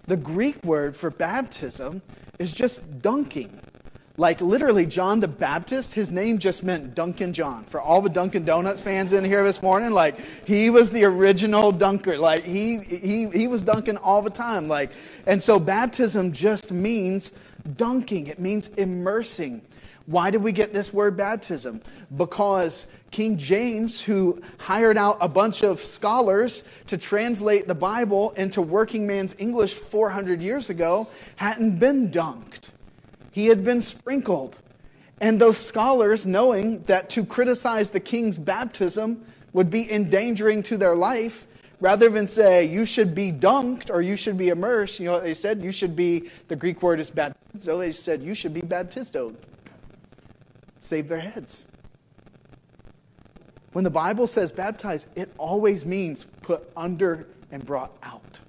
The 0.07 0.17
Greek 0.17 0.63
word 0.63 0.97
for 0.97 1.11
baptism 1.11 2.01
is 2.39 2.51
just 2.51 3.03
dunking. 3.03 3.61
Like 4.17 4.39
literally, 4.39 4.85
John 4.85 5.19
the 5.19 5.27
Baptist, 5.27 5.93
his 5.93 6.09
name 6.09 6.37
just 6.37 6.63
meant 6.63 6.95
Dunkin' 6.95 7.33
John. 7.33 7.65
For 7.65 7.81
all 7.81 8.01
the 8.01 8.09
Dunkin' 8.09 8.45
Donuts 8.45 8.81
fans 8.81 9.11
in 9.11 9.25
here 9.25 9.43
this 9.43 9.61
morning, 9.61 9.91
like 9.91 10.17
he 10.47 10.69
was 10.69 10.91
the 10.91 11.03
original 11.03 11.73
dunker. 11.73 12.17
Like 12.17 12.43
he 12.43 12.79
he 12.79 13.27
he 13.27 13.47
was 13.47 13.61
dunking 13.61 13.97
all 13.97 14.21
the 14.21 14.29
time. 14.29 14.69
Like, 14.69 14.91
and 15.27 15.43
so 15.43 15.59
baptism 15.59 16.31
just 16.31 16.71
means 16.71 17.37
dunking. 17.75 18.27
It 18.27 18.39
means 18.39 18.69
immersing. 18.69 19.61
Why 20.05 20.31
did 20.31 20.43
we 20.43 20.53
get 20.53 20.71
this 20.71 20.93
word 20.93 21.17
baptism? 21.17 21.81
Because 22.15 22.87
King 23.11 23.37
James, 23.37 23.99
who 23.99 24.41
hired 24.59 24.97
out 24.97 25.17
a 25.19 25.27
bunch 25.27 25.61
of 25.63 25.81
scholars 25.81 26.63
to 26.87 26.97
translate 26.97 27.67
the 27.67 27.75
Bible 27.75 28.29
into 28.37 28.61
working 28.61 29.07
man's 29.07 29.35
English 29.39 29.73
400 29.73 30.41
years 30.41 30.69
ago, 30.69 31.07
hadn't 31.37 31.79
been 31.79 32.11
dunked 32.11 32.69
he 33.35 33.47
had 33.47 33.65
been 33.65 33.81
sprinkled. 33.81 34.59
And 35.19 35.41
those 35.41 35.57
scholars, 35.57 36.25
knowing 36.25 36.83
that 36.83 37.09
to 37.09 37.25
criticize 37.25 37.89
the 37.89 37.99
king's 37.99 38.37
baptism 38.37 39.25
would 39.51 39.69
be 39.69 39.91
endangering 39.91 40.63
to 40.63 40.77
their 40.77 40.95
life, 40.95 41.45
rather 41.81 42.09
than 42.09 42.27
say, 42.27 42.63
you 42.63 42.85
should 42.85 43.13
be 43.13 43.33
dunked 43.33 43.89
or 43.89 44.01
you 44.01 44.15
should 44.15 44.37
be 44.37 44.47
immersed, 44.47 45.01
you 45.01 45.07
know 45.07 45.11
what 45.11 45.23
they 45.23 45.33
said? 45.33 45.61
You 45.61 45.73
should 45.73 45.97
be, 45.97 46.29
the 46.47 46.55
Greek 46.55 46.81
word 46.81 47.01
is 47.01 47.11
baptizo. 47.11 47.77
They 47.77 47.91
said, 47.91 48.23
you 48.23 48.35
should 48.35 48.53
be 48.53 48.61
baptizoed. 48.61 49.35
Save 50.79 51.09
their 51.09 51.19
heads. 51.19 51.65
When 53.73 53.83
the 53.83 53.89
Bible 53.89 54.27
says 54.27 54.53
baptize, 54.53 55.09
it 55.13 55.29
always 55.37 55.85
means 55.85 56.23
put 56.23 56.71
under 56.77 57.27
and 57.51 57.65
brought 57.65 57.91
out. 58.01 58.39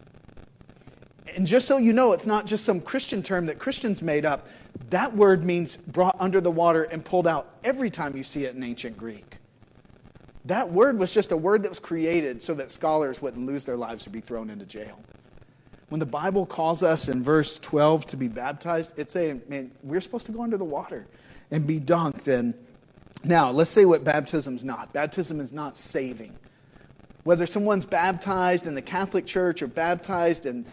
And 1.35 1.44
just 1.44 1.66
so 1.66 1.77
you 1.77 1.92
know, 1.92 2.12
it's 2.12 2.25
not 2.25 2.46
just 2.46 2.64
some 2.64 2.81
Christian 2.81 3.25
term 3.25 3.46
that 3.46 3.59
Christians 3.59 4.01
made 4.01 4.25
up. 4.25 4.46
That 4.90 5.14
word 5.14 5.42
means 5.42 5.77
brought 5.77 6.16
under 6.20 6.40
the 6.40 6.51
water 6.51 6.85
and 6.85 7.05
pulled 7.05 7.27
out 7.27 7.49
every 7.64 7.90
time 7.90 8.16
you 8.16 8.22
see 8.22 8.44
it 8.44 8.55
in 8.55 8.62
ancient 8.62 8.96
Greek. 8.96 9.38
That 10.44 10.70
word 10.70 10.99
was 10.99 11.12
just 11.12 11.33
a 11.33 11.37
word 11.37 11.64
that 11.64 11.68
was 11.68 11.81
created 11.81 12.40
so 12.40 12.55
that 12.55 12.70
scholars 12.70 13.20
wouldn't 13.20 13.46
lose 13.46 13.64
their 13.64 13.77
lives 13.77 14.07
or 14.07 14.11
be 14.11 14.20
thrown 14.20 14.49
into 14.49 14.64
jail. 14.64 15.01
When 15.88 15.99
the 15.99 16.07
Bible 16.07 16.46
calls 16.46 16.83
us 16.83 17.09
in 17.09 17.22
verse 17.22 17.59
12 17.59 18.07
to 18.09 18.16
be 18.16 18.29
baptized, 18.29 18.99
it's 18.99 19.12
saying, 19.12 19.42
man, 19.49 19.72
we're 19.83 20.01
supposed 20.01 20.27
to 20.27 20.33
go 20.33 20.42
under 20.42 20.57
the 20.57 20.64
water 20.64 21.07
and 21.51 21.66
be 21.66 21.81
dunked. 21.81 22.29
And 22.29 22.55
now, 23.25 23.51
let's 23.51 23.70
say 23.70 23.85
what 23.85 24.05
baptism's 24.05 24.64
not. 24.64 24.92
Baptism 24.92 25.40
is 25.40 25.53
not 25.53 25.77
saving. 25.77 26.37
Whether 27.25 27.46
someone's 27.46 27.85
baptized 27.85 28.66
in 28.66 28.77
the 28.77 28.83
Catholic 28.83 29.27
Church 29.27 29.62
or 29.62 29.66
baptized 29.66 30.46
in 30.46 30.64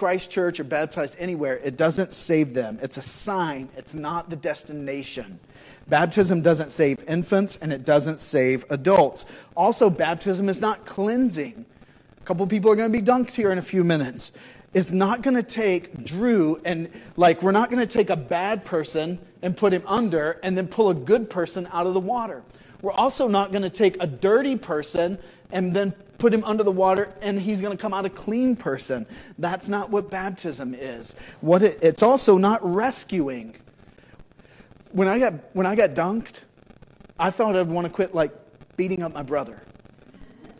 Christ 0.00 0.30
Church 0.30 0.58
or 0.58 0.64
baptized 0.64 1.14
anywhere, 1.18 1.58
it 1.58 1.76
doesn't 1.76 2.14
save 2.14 2.54
them. 2.54 2.78
It's 2.80 2.96
a 2.96 3.02
sign, 3.02 3.68
it's 3.76 3.94
not 3.94 4.30
the 4.30 4.36
destination. 4.36 5.38
Baptism 5.88 6.40
doesn't 6.40 6.72
save 6.72 7.04
infants 7.06 7.58
and 7.58 7.70
it 7.70 7.84
doesn't 7.84 8.18
save 8.22 8.64
adults. 8.70 9.26
Also, 9.54 9.90
baptism 9.90 10.48
is 10.48 10.58
not 10.58 10.86
cleansing. 10.86 11.66
A 12.18 12.24
couple 12.24 12.46
people 12.46 12.72
are 12.72 12.76
going 12.76 12.90
to 12.90 12.98
be 12.98 13.04
dunked 13.04 13.34
here 13.34 13.52
in 13.52 13.58
a 13.58 13.62
few 13.62 13.84
minutes. 13.84 14.32
It's 14.72 14.90
not 14.90 15.20
going 15.20 15.36
to 15.36 15.42
take 15.42 16.02
Drew 16.02 16.62
and, 16.64 16.88
like, 17.18 17.42
we're 17.42 17.50
not 17.50 17.70
going 17.70 17.86
to 17.86 17.98
take 17.98 18.08
a 18.08 18.16
bad 18.16 18.64
person 18.64 19.18
and 19.42 19.54
put 19.54 19.74
him 19.74 19.82
under 19.86 20.40
and 20.42 20.56
then 20.56 20.66
pull 20.66 20.88
a 20.88 20.94
good 20.94 21.28
person 21.28 21.68
out 21.74 21.86
of 21.86 21.92
the 21.92 22.00
water. 22.00 22.42
We're 22.80 22.92
also 22.92 23.28
not 23.28 23.52
going 23.52 23.64
to 23.64 23.68
take 23.68 24.02
a 24.02 24.06
dirty 24.06 24.56
person 24.56 25.18
and 25.52 25.74
then 25.74 25.92
put 26.18 26.32
him 26.34 26.44
under 26.44 26.62
the 26.62 26.70
water 26.70 27.12
and 27.22 27.40
he's 27.40 27.60
going 27.60 27.76
to 27.76 27.80
come 27.80 27.94
out 27.94 28.04
a 28.04 28.10
clean 28.10 28.54
person. 28.54 29.06
That's 29.38 29.68
not 29.68 29.90
what 29.90 30.10
baptism 30.10 30.74
is. 30.74 31.16
What 31.40 31.62
it, 31.62 31.78
it's 31.82 32.02
also 32.02 32.36
not 32.36 32.60
rescuing. 32.62 33.56
When 34.92 35.08
I 35.08 35.18
got 35.18 35.34
when 35.54 35.66
I 35.66 35.74
got 35.74 35.90
dunked, 35.90 36.44
I 37.18 37.30
thought 37.30 37.56
I'd 37.56 37.68
want 37.68 37.86
to 37.86 37.92
quit 37.92 38.14
like 38.14 38.32
beating 38.76 39.02
up 39.02 39.14
my 39.14 39.22
brother. 39.22 39.60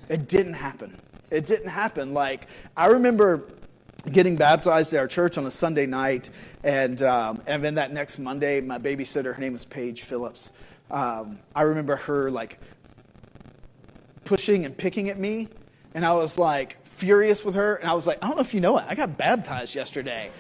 It 0.09 0.29
didn't 0.29 0.55
happen. 0.55 1.01
It 1.31 1.47
didn't 1.47 1.69
happen. 1.69 2.15
Like 2.15 2.47
I 2.77 2.87
remember 2.87 3.45
getting 4.11 4.37
baptized 4.37 4.95
at 4.95 5.01
our 5.01 5.07
church 5.07 5.37
on 5.37 5.47
a 5.47 5.51
Sunday 5.51 5.87
night, 5.87 6.31
and 6.65 7.03
um, 7.03 7.43
and 7.47 7.63
then 7.63 7.75
that 7.75 7.93
next 7.93 8.19
Monday, 8.19 8.61
my 8.61 8.79
babysitter, 8.79 9.35
her 9.35 9.41
name 9.41 9.53
was 9.53 9.65
Paige 9.65 10.03
Phillips. 10.03 10.53
Um, 10.91 11.39
I 11.55 11.63
remember 11.63 11.97
her 11.97 12.31
like 12.31 12.59
pushing 14.31 14.65
and 14.65 14.77
picking 14.77 15.09
at 15.11 15.19
me. 15.19 15.49
And 15.93 16.07
I 16.07 16.15
was 16.15 16.39
like 16.39 16.87
furious 16.87 17.45
with 17.45 17.57
her. 17.57 17.75
And 17.75 17.91
I 17.91 17.95
was 17.95 18.07
like, 18.07 18.19
I 18.23 18.29
don't 18.29 18.37
know 18.37 18.43
if 18.43 18.55
you 18.55 18.61
know 18.61 18.79
it. 18.79 18.85
I 18.87 18.95
got 18.95 19.19
baptized 19.19 19.75
yesterday. 19.75 20.31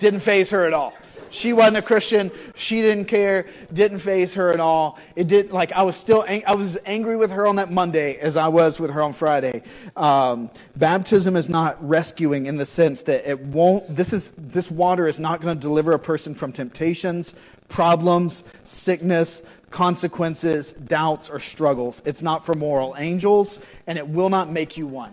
Didn't 0.00 0.18
faze 0.18 0.50
her 0.50 0.64
at 0.64 0.74
all. 0.74 0.92
She 1.30 1.52
wasn't 1.52 1.76
a 1.76 1.82
Christian. 1.82 2.32
She 2.56 2.82
didn't 2.82 3.04
care. 3.04 3.46
Didn't 3.72 4.00
faze 4.00 4.34
her 4.34 4.50
at 4.50 4.58
all. 4.58 4.98
It 5.14 5.28
didn't 5.28 5.52
like 5.52 5.70
I 5.70 5.82
was 5.82 5.96
still 5.96 6.24
ang- 6.26 6.42
I 6.44 6.56
was 6.56 6.76
angry 6.86 7.16
with 7.16 7.30
her 7.30 7.46
on 7.46 7.56
that 7.56 7.70
Monday 7.70 8.16
as 8.16 8.36
I 8.36 8.48
was 8.48 8.80
with 8.80 8.90
her 8.90 9.02
on 9.02 9.12
Friday. 9.12 9.62
Um, 9.94 10.50
baptism 10.76 11.36
is 11.36 11.48
not 11.48 11.76
rescuing 11.86 12.46
in 12.46 12.56
the 12.56 12.66
sense 12.66 13.02
that 13.02 13.28
it 13.30 13.38
won't. 13.40 13.86
This 13.94 14.12
is 14.12 14.32
this 14.32 14.72
water 14.72 15.06
is 15.06 15.20
not 15.20 15.40
going 15.40 15.54
to 15.54 15.60
deliver 15.60 15.92
a 15.92 16.00
person 16.00 16.34
from 16.34 16.52
temptations, 16.52 17.34
problems, 17.68 18.44
sickness, 18.64 19.42
consequences, 19.70 20.72
doubts, 20.72 21.28
or 21.28 21.38
struggles. 21.38 22.02
It's 22.04 22.22
not 22.22 22.44
for 22.44 22.54
moral 22.54 22.94
angels, 22.98 23.60
and 23.86 23.98
it 23.98 24.08
will 24.08 24.28
not 24.28 24.50
make 24.50 24.76
you 24.76 24.86
one. 24.86 25.12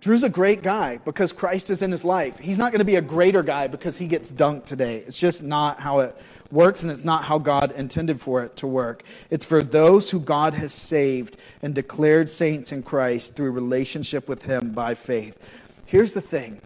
Drew's 0.00 0.22
a 0.22 0.28
great 0.28 0.62
guy 0.62 0.98
because 0.98 1.32
Christ 1.32 1.70
is 1.70 1.80
in 1.80 1.90
his 1.90 2.04
life. 2.04 2.38
He's 2.38 2.58
not 2.58 2.72
going 2.72 2.80
to 2.80 2.84
be 2.84 2.96
a 2.96 3.00
greater 3.00 3.42
guy 3.42 3.68
because 3.68 3.96
he 3.96 4.06
gets 4.06 4.30
dunked 4.30 4.66
today. 4.66 4.98
It's 5.06 5.18
just 5.18 5.42
not 5.42 5.80
how 5.80 6.00
it 6.00 6.14
works, 6.50 6.82
and 6.82 6.92
it's 6.92 7.06
not 7.06 7.24
how 7.24 7.38
God 7.38 7.72
intended 7.72 8.20
for 8.20 8.44
it 8.44 8.54
to 8.56 8.66
work. 8.66 9.02
It's 9.30 9.46
for 9.46 9.62
those 9.62 10.10
who 10.10 10.20
God 10.20 10.52
has 10.52 10.74
saved 10.74 11.38
and 11.62 11.74
declared 11.74 12.28
saints 12.28 12.70
in 12.70 12.82
Christ 12.82 13.34
through 13.34 13.52
relationship 13.52 14.28
with 14.28 14.42
him 14.42 14.72
by 14.72 14.92
faith. 14.92 15.38
Here's 15.86 16.12
the 16.12 16.20
thing 16.20 16.60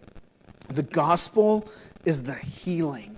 the 0.68 0.82
gospel 0.82 1.68
is 2.04 2.24
the 2.24 2.34
healing. 2.34 3.17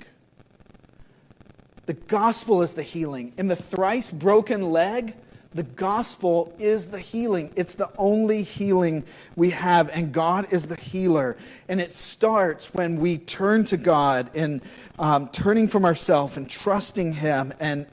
The 1.90 1.96
gospel 2.07 2.62
is 2.62 2.74
the 2.74 2.85
healing. 2.85 3.33
In 3.37 3.48
the 3.48 3.57
thrice 3.57 4.12
broken 4.12 4.70
leg, 4.70 5.16
the 5.53 5.64
gospel 5.64 6.55
is 6.57 6.88
the 6.88 7.00
healing. 7.00 7.50
It's 7.57 7.74
the 7.74 7.90
only 7.98 8.44
healing 8.44 9.03
we 9.35 9.50
have, 9.50 9.88
and 9.88 10.12
God 10.12 10.53
is 10.53 10.68
the 10.68 10.76
healer. 10.76 11.37
And 11.68 11.81
it 11.81 11.90
starts 11.90 12.72
when 12.72 13.00
we 13.00 13.18
turn 13.18 13.64
to 13.64 13.76
God 13.76 14.31
and 14.37 14.62
um, 15.00 15.31
turning 15.31 15.66
from 15.66 15.85
ourselves 15.85 16.37
and 16.37 16.48
trusting 16.48 17.12
Him 17.12 17.53
and, 17.59 17.88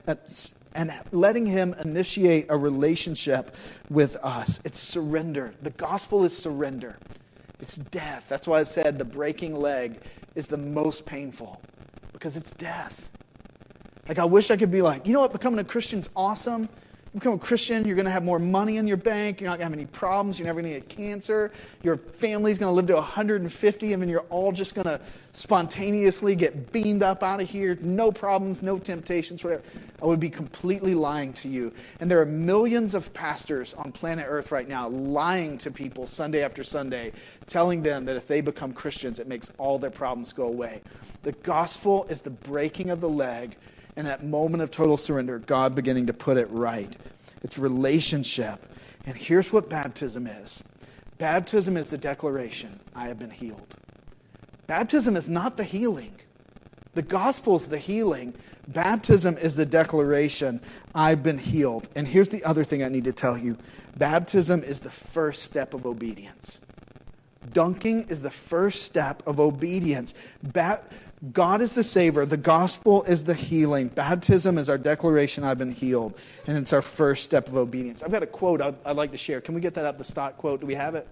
and 0.76 0.94
letting 1.12 1.48
Him 1.48 1.74
initiate 1.84 2.46
a 2.50 2.56
relationship 2.56 3.56
with 3.90 4.16
us. 4.18 4.62
It's 4.64 4.78
surrender. 4.78 5.56
The 5.64 5.72
gospel 5.72 6.24
is 6.24 6.38
surrender, 6.38 7.00
it's 7.60 7.78
death. 7.78 8.30
That's 8.30 8.48
why 8.48 8.60
I 8.60 8.64
said 8.64 9.00
the 9.00 9.06
breaking 9.06 9.56
leg 9.56 10.00
is 10.36 10.50
the 10.50 10.58
most 10.58 11.08
painful 11.08 11.60
because 12.14 12.38
it's 12.38 12.52
death. 12.52 13.10
Like, 14.08 14.20
I 14.20 14.26
wish 14.26 14.52
I 14.52 14.58
could 14.58 14.72
be 14.72 14.82
like, 14.82 15.06
you 15.06 15.14
know 15.14 15.22
what, 15.22 15.32
becoming 15.34 15.60
a 15.60 15.64
Christian's 15.64 16.10
awesome 16.16 16.70
become 17.18 17.34
a 17.34 17.38
Christian, 17.40 17.86
you're 17.86 17.96
going 17.96 18.06
to 18.06 18.12
have 18.12 18.24
more 18.24 18.40
money 18.40 18.78
in 18.78 18.88
your 18.88 18.98
bank. 18.98 19.42
You're 19.42 19.50
not 19.50 19.58
going 19.58 19.70
to 19.70 19.76
have 19.76 19.80
any 19.80 19.88
problems. 19.88 20.38
You're 20.38 20.46
never 20.46 20.62
going 20.62 20.74
to 20.74 20.80
get 20.80 20.90
cancer. 20.90 21.52
Your 21.82 21.98
family's 21.98 22.58
going 22.58 22.70
to 22.70 22.76
live 22.76 22.88
to 22.88 22.96
150, 22.96 23.94
and 23.94 24.02
then 24.02 24.10
you're 24.10 24.22
all 24.30 24.52
just 24.52 24.76
going 24.76 24.86
to 24.86 25.02
spontaneously 25.32 26.36
get 26.36 26.72
beamed 26.72 27.02
up 27.02 27.24
out 27.24 27.42
of 27.42 27.50
here. 27.50 27.78
No 27.82 28.12
problems, 28.12 28.62
no 28.62 28.78
temptations, 28.78 29.44
whatever. 29.44 29.64
I 30.02 30.06
would 30.06 30.20
be 30.20 30.30
completely 30.30 30.94
lying 30.94 31.34
to 31.34 31.50
you. 31.50 31.74
And 32.00 32.10
there 32.10 32.22
are 32.22 32.26
millions 32.26 32.94
of 32.94 33.12
pastors 33.14 33.74
on 33.74 33.92
planet 33.92 34.26
Earth 34.28 34.52
right 34.52 34.68
now 34.68 34.88
lying 34.90 35.58
to 35.60 35.72
people 35.72 36.06
Sunday 36.06 36.44
after 36.44 36.64
Sunday, 36.64 37.14
telling 37.48 37.82
them 37.82 38.06
that 38.06 38.16
if 38.16 38.28
they 38.28 38.42
become 38.42 38.74
Christians, 38.74 39.20
it 39.20 39.28
makes 39.28 39.52
all 39.58 39.80
their 39.80 39.90
problems 39.90 40.34
go 40.34 40.48
away. 40.48 40.82
The 41.24 41.32
gospel 41.32 42.06
is 42.10 42.22
the 42.22 42.30
breaking 42.30 42.92
of 42.92 43.02
the 43.02 43.10
leg 43.10 43.58
in 43.98 44.06
that 44.06 44.24
moment 44.24 44.62
of 44.64 44.72
total 44.72 44.96
surrender, 44.96 45.40
God 45.40 45.76
beginning 45.76 46.06
to 46.06 46.14
put 46.14 46.38
it 46.38 46.48
right. 46.52 46.96
It's 47.44 47.58
relationship. 47.58 48.62
And 49.06 49.18
here's 49.18 49.52
what 49.52 49.70
baptism 49.70 50.28
is 50.28 50.64
baptism 51.18 51.76
is 51.76 51.90
the 51.90 51.98
declaration 51.98 52.80
I 52.96 53.08
have 53.08 53.18
been 53.18 53.32
healed. 53.32 53.76
Baptism 54.68 55.18
is 55.18 55.30
not 55.30 55.58
the 55.58 55.64
healing, 55.64 56.16
the 56.94 57.02
gospel 57.02 57.56
is 57.56 57.68
the 57.68 57.78
healing. 57.78 58.34
Baptism 58.70 59.38
is 59.38 59.56
the 59.56 59.66
declaration 59.66 60.60
I've 60.94 61.24
been 61.24 61.38
healed. 61.38 61.88
And 61.96 62.06
here's 62.06 62.28
the 62.28 62.44
other 62.44 62.66
thing 62.66 62.84
I 62.84 62.90
need 62.90 63.06
to 63.06 63.14
tell 63.14 63.38
you 63.38 63.58
baptism 63.96 64.62
is 64.62 64.82
the 64.82 64.92
first 64.92 65.44
step 65.44 65.74
of 65.74 65.86
obedience. 65.86 66.60
Dunking 67.54 68.08
is 68.10 68.22
the 68.22 68.30
first 68.30 68.84
step 68.84 69.24
of 69.26 69.40
obedience. 69.40 70.14
Ba- 70.44 70.82
God 71.34 71.62
is 71.62 71.74
the 71.74 71.84
Savior. 71.84 72.26
The 72.26 72.38
gospel 72.38 73.04
is 73.04 73.24
the 73.24 73.34
healing. 73.34 73.88
Baptism 73.88 74.58
is 74.58 74.70
our 74.70 74.78
declaration, 74.78 75.44
I've 75.44 75.58
been 75.58 75.72
healed. 75.72 76.18
And 76.46 76.58
it's 76.58 76.74
our 76.74 76.84
first 76.84 77.24
step 77.24 77.48
of 77.48 77.58
obedience. 77.58 78.04
I've 78.04 78.12
got 78.12 78.22
a 78.22 78.28
quote 78.28 78.62
I'd, 78.62 78.76
I'd 78.86 78.96
like 78.96 79.12
to 79.12 79.18
share. 79.18 79.42
Can 79.42 79.56
we 79.56 79.62
get 79.62 79.74
that 79.74 79.86
up, 79.86 79.98
the 79.98 80.04
stock 80.04 80.38
quote? 80.38 80.62
Do 80.62 80.68
we 80.68 80.76
have 80.76 80.94
it? 80.94 81.08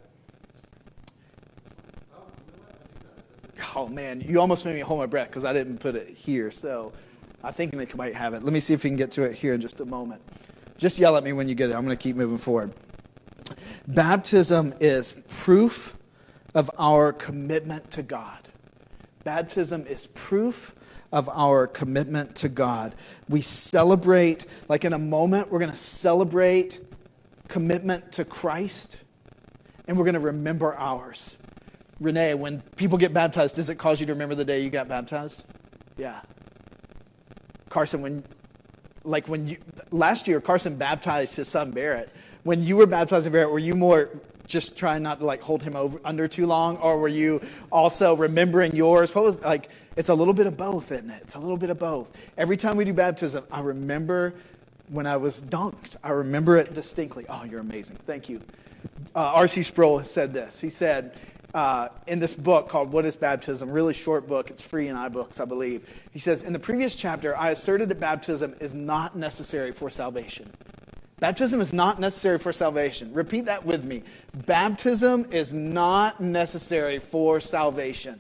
Oh, 3.76 3.88
man. 3.88 4.22
You 4.22 4.40
almost 4.40 4.64
made 4.64 4.76
me 4.76 4.82
hold 4.82 5.00
my 5.00 5.06
breath 5.06 5.30
because 5.30 5.44
I 5.44 5.54
didn't 5.54 5.80
put 5.80 5.96
it 5.96 6.10
here. 6.10 6.52
So 6.52 6.94
I 7.44 7.52
think 7.52 7.74
they 7.74 7.88
might 7.96 8.14
have 8.14 8.34
it. 8.34 8.44
Let 8.44 8.54
me 8.54 8.60
see 8.60 8.74
if 8.74 8.84
we 8.84 8.90
can 8.92 8.98
get 8.98 9.12
to 9.12 9.24
it 9.24 9.34
here 9.34 9.54
in 9.54 9.60
just 9.60 9.80
a 9.80 9.86
moment. 9.86 10.22
Just 10.78 11.00
yell 11.00 11.18
at 11.18 11.24
me 11.24 11.34
when 11.34 11.50
you 11.50 11.56
get 11.56 11.72
it. 11.72 11.76
I'm 11.76 11.84
going 11.84 11.98
to 11.98 12.02
keep 12.02 12.16
moving 12.16 12.38
forward. 12.38 12.74
Baptism 13.88 14.76
is 14.80 15.24
proof 15.30 15.98
of 16.54 16.70
our 16.78 17.12
commitment 17.12 17.92
to 17.92 18.04
God. 18.04 18.45
Baptism 19.26 19.88
is 19.88 20.06
proof 20.06 20.76
of 21.12 21.28
our 21.30 21.66
commitment 21.66 22.36
to 22.36 22.48
God. 22.48 22.94
We 23.28 23.42
celebrate, 23.42 24.46
like 24.70 24.86
in 24.86 24.94
a 24.94 25.00
moment, 25.00 25.52
we're 25.52 25.58
going 25.58 25.72
to 25.72 25.78
celebrate 25.78 26.80
commitment 27.48 28.12
to 28.14 28.24
Christ, 28.24 29.00
and 29.88 29.98
we're 29.98 30.04
going 30.04 30.14
to 30.14 30.20
remember 30.20 30.76
ours. 30.76 31.36
Renee, 32.00 32.36
when 32.36 32.62
people 32.76 33.00
get 33.00 33.14
baptized, 33.14 33.56
does 33.56 33.72
it 33.72 33.80
cause 33.80 34.00
you 34.00 34.06
to 34.06 34.14
remember 34.14 34.36
the 34.36 34.46
day 34.46 34.62
you 34.62 34.70
got 34.70 34.88
baptized? 34.88 35.44
Yeah. 35.98 36.22
Carson, 37.70 38.02
when, 38.02 38.24
like 39.04 39.28
when 39.28 39.48
you, 39.48 39.58
last 39.90 40.28
year, 40.28 40.40
Carson 40.40 40.76
baptized 40.76 41.36
his 41.36 41.48
son 41.48 41.72
Barrett. 41.72 42.12
When 42.44 42.64
you 42.64 42.78
were 42.78 42.86
baptizing 42.86 43.32
Barrett, 43.32 43.50
were 43.50 43.58
you 43.58 43.74
more 43.74 44.10
just 44.46 44.78
trying 44.78 45.04
not 45.04 45.20
to 45.20 45.26
like 45.26 45.42
hold 45.42 45.64
him 45.64 45.76
over 45.76 46.00
under 46.06 46.28
too 46.28 46.46
long 46.46 46.78
or 46.78 47.00
were 47.00 47.08
you 47.08 47.42
also 47.72 48.16
remembering 48.16 48.76
yours 48.76 49.14
what 49.14 49.24
was 49.24 49.42
like 49.42 49.70
it's 49.96 50.10
a 50.10 50.16
little 50.16 50.34
bit 50.34 50.48
of 50.48 50.56
both 50.58 50.92
isn't 50.92 51.10
it 51.10 51.22
it's 51.24 51.36
a 51.36 51.40
little 51.40 51.58
bit 51.58 51.70
of 51.70 51.80
both 51.80 52.16
every 52.38 52.58
time 52.58 52.76
we 52.76 52.86
do 52.86 52.94
baptism 52.94 53.44
i 53.52 53.60
remember 53.60 54.34
when 54.90 55.08
i 55.08 55.18
was 55.18 55.42
dunked 55.42 55.96
i 56.04 56.10
remember 56.10 56.58
it 56.58 56.74
distinctly 56.74 57.26
oh 57.30 57.44
you're 57.44 57.60
amazing 57.60 57.96
thank 58.06 58.30
you 58.30 58.42
uh, 59.16 59.36
rc 59.42 59.64
sproul 59.64 59.98
has 59.98 60.10
said 60.10 60.34
this 60.34 60.62
he 60.62 60.70
said 60.70 61.16
uh, 61.56 61.88
in 62.06 62.20
this 62.20 62.34
book 62.34 62.68
called 62.68 62.92
What 62.92 63.06
is 63.06 63.16
Baptism? 63.16 63.72
Really 63.72 63.94
short 63.94 64.28
book. 64.28 64.50
It's 64.50 64.62
free 64.62 64.90
in 64.90 64.98
iBooks, 64.98 65.40
I 65.40 65.46
believe. 65.46 65.88
He 66.12 66.20
says, 66.20 66.44
In 66.44 66.52
the 66.52 66.60
previous 66.60 66.98
chapter, 66.98 67.36
I 67.38 67.52
asserted 67.52 67.88
that 67.88 68.00
baptism 68.02 68.56
is 68.60 68.76
not 68.76 69.16
necessary 69.16 69.72
for 69.72 69.90
salvation. 69.90 70.52
Baptism 71.20 71.62
is 71.62 71.72
not 71.72 72.00
necessary 72.00 72.40
for 72.40 72.52
salvation. 72.52 73.14
Repeat 73.14 73.46
that 73.46 73.66
with 73.66 73.86
me. 73.86 74.04
Baptism 74.46 75.28
is 75.32 75.54
not 75.54 76.20
necessary 76.20 77.00
for 77.00 77.40
salvation. 77.40 78.20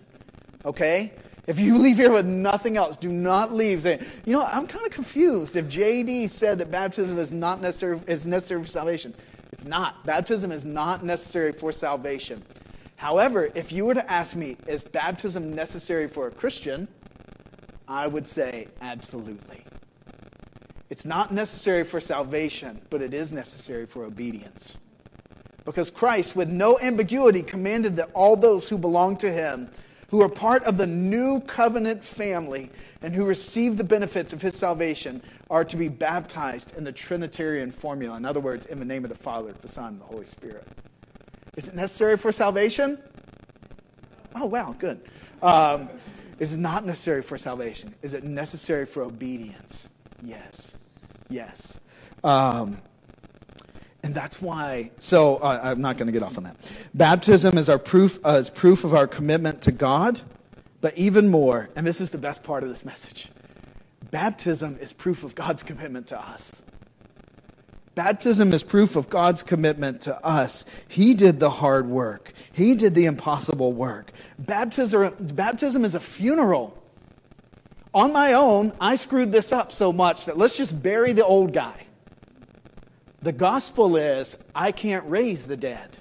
Okay? 0.63 1.11
If 1.45 1.59
you 1.59 1.77
leave 1.81 1.97
here 1.97 2.11
with 2.11 2.25
nothing 2.25 2.77
else, 2.77 2.95
do 2.95 3.09
not 3.09 3.53
leave 3.53 3.81
saying, 3.81 4.05
you 4.25 4.33
know, 4.33 4.45
I'm 4.45 4.65
kind 4.65 4.85
of 4.85 4.93
confused. 4.93 5.55
If 5.55 5.65
JD 5.65 6.29
said 6.29 6.59
that 6.59 6.71
baptism 6.71 7.19
is 7.19 7.31
not 7.31 7.61
necessary, 7.61 7.99
is 8.07 8.25
necessary 8.25 8.63
for 8.63 8.69
salvation, 8.69 9.13
it's 9.51 9.65
not. 9.65 10.05
Baptism 10.05 10.51
is 10.51 10.65
not 10.65 11.03
necessary 11.03 11.51
for 11.51 11.71
salvation. 11.71 12.43
However, 12.95 13.49
if 13.55 13.73
you 13.73 13.85
were 13.85 13.93
to 13.93 14.11
ask 14.11 14.35
me, 14.37 14.55
is 14.67 14.83
baptism 14.83 15.53
necessary 15.53 16.07
for 16.07 16.27
a 16.27 16.31
Christian? 16.31 16.87
I 17.87 18.07
would 18.07 18.27
say 18.27 18.69
absolutely. 18.81 19.63
It's 20.89 21.05
not 21.05 21.31
necessary 21.31 21.83
for 21.83 21.99
salvation, 21.99 22.81
but 22.89 23.01
it 23.01 23.13
is 23.13 23.33
necessary 23.33 23.85
for 23.85 24.03
obedience. 24.03 24.77
Because 25.65 25.89
Christ, 25.89 26.35
with 26.35 26.47
no 26.47 26.79
ambiguity, 26.79 27.41
commanded 27.41 27.95
that 27.95 28.11
all 28.13 28.35
those 28.35 28.69
who 28.69 28.77
belong 28.77 29.17
to 29.17 29.31
him, 29.31 29.69
who 30.09 30.21
are 30.21 30.29
part 30.29 30.63
of 30.65 30.77
the 30.77 30.85
new 30.85 31.41
covenant 31.41 32.03
family, 32.03 32.69
and 33.01 33.15
who 33.15 33.25
receive 33.25 33.77
the 33.77 33.83
benefits 33.83 34.31
of 34.31 34.43
his 34.43 34.55
salvation, 34.55 35.23
are 35.49 35.65
to 35.65 35.75
be 35.75 35.89
baptized 35.89 36.77
in 36.77 36.83
the 36.83 36.91
Trinitarian 36.91 37.71
formula. 37.71 38.15
In 38.15 38.25
other 38.25 38.39
words, 38.39 38.67
in 38.67 38.77
the 38.77 38.85
name 38.85 39.03
of 39.03 39.09
the 39.09 39.15
Father, 39.15 39.53
the 39.53 39.67
Son, 39.67 39.93
and 39.93 40.01
the 40.01 40.05
Holy 40.05 40.25
Spirit. 40.25 40.67
Is 41.55 41.67
it 41.67 41.75
necessary 41.75 42.17
for 42.17 42.31
salvation? 42.31 42.99
Oh, 44.35 44.45
wow, 44.45 44.75
good. 44.77 45.01
Um, 45.41 45.89
it's 46.39 46.57
not 46.57 46.85
necessary 46.85 47.23
for 47.23 47.37
salvation. 47.37 47.95
Is 48.03 48.13
it 48.13 48.23
necessary 48.23 48.85
for 48.85 49.01
obedience? 49.01 49.87
Yes. 50.23 50.77
Yes. 51.29 51.79
Um, 52.23 52.81
and 54.05 54.13
that's 54.13 54.39
why, 54.39 54.91
so 54.99 55.37
uh, 55.37 55.59
I'm 55.63 55.81
not 55.81 55.97
going 55.97 56.05
to 56.05 56.11
get 56.11 56.21
off 56.21 56.37
on 56.37 56.43
that. 56.43 56.57
Baptism 56.93 57.57
is 57.57 57.69
our 57.69 57.79
proof, 57.79 58.19
uh, 58.23 58.37
is 58.39 58.51
proof 58.51 58.83
of 58.83 58.93
our 58.93 59.07
commitment 59.07 59.63
to 59.63 59.71
God, 59.71 60.21
but 60.79 60.95
even 60.95 61.31
more, 61.31 61.69
and 61.75 61.87
this 61.87 61.99
is 61.99 62.11
the 62.11 62.19
best 62.19 62.43
part 62.43 62.61
of 62.63 62.69
this 62.69 62.85
message 62.85 63.29
baptism 64.11 64.77
is 64.79 64.93
proof 64.93 65.23
of 65.23 65.35
God's 65.35 65.63
commitment 65.63 66.07
to 66.07 66.19
us. 66.19 66.61
Baptism 67.95 68.53
is 68.53 68.63
proof 68.63 68.95
of 68.95 69.09
God's 69.09 69.41
commitment 69.41 70.01
to 70.01 70.23
us. 70.25 70.65
He 70.87 71.15
did 71.15 71.39
the 71.39 71.49
hard 71.49 71.87
work, 71.87 72.31
He 72.53 72.75
did 72.75 72.93
the 72.93 73.05
impossible 73.05 73.73
work. 73.73 74.11
Baptism, 74.37 75.15
baptism 75.33 75.83
is 75.83 75.95
a 75.95 75.99
funeral 75.99 76.77
on 77.95 78.11
my 78.11 78.33
own, 78.33 78.73
I 78.79 78.97
screwed 78.97 79.31
this 79.31 79.53
up 79.53 79.71
so 79.71 79.93
much 79.93 80.25
that 80.25 80.37
let's 80.37 80.57
just 80.57 80.83
bury 80.83 81.13
the 81.13 81.25
old 81.25 81.53
guy. 81.53 81.87
The 83.21 83.31
gospel 83.31 83.95
is 83.95 84.37
I 84.53 84.73
can't 84.73 85.09
raise 85.09 85.45
the 85.45 85.55
dead, 85.55 85.97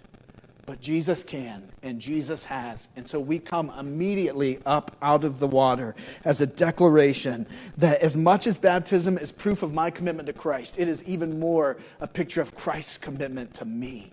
but 0.67 0.81
Jesus 0.81 1.23
can, 1.23 1.71
and 1.85 2.01
Jesus 2.01 2.47
has. 2.47 2.89
And 2.97 3.07
so 3.07 3.21
we 3.21 3.39
come 3.39 3.71
immediately 3.79 4.59
up 4.67 4.97
out 5.01 5.25
of 5.25 5.39
the 5.39 5.47
water 5.47 5.95
as 6.25 6.41
a 6.41 6.49
declaration 6.49 7.47
that 7.79 8.01
as 8.01 8.17
much 8.17 8.49
as 8.49 8.59
baptism 8.59 9.17
is 9.17 9.31
proof 9.31 9.63
of 9.63 9.73
my 9.73 9.89
commitment 9.91 10.27
to 10.27 10.33
Christ, 10.33 10.81
it 10.81 10.89
is 10.89 11.05
even 11.05 11.39
more 11.39 11.77
a 12.01 12.09
picture 12.09 12.41
of 12.41 12.57
Christ's 12.57 12.99
commitment 12.99 13.55
to 13.55 13.65
me. 13.65 14.11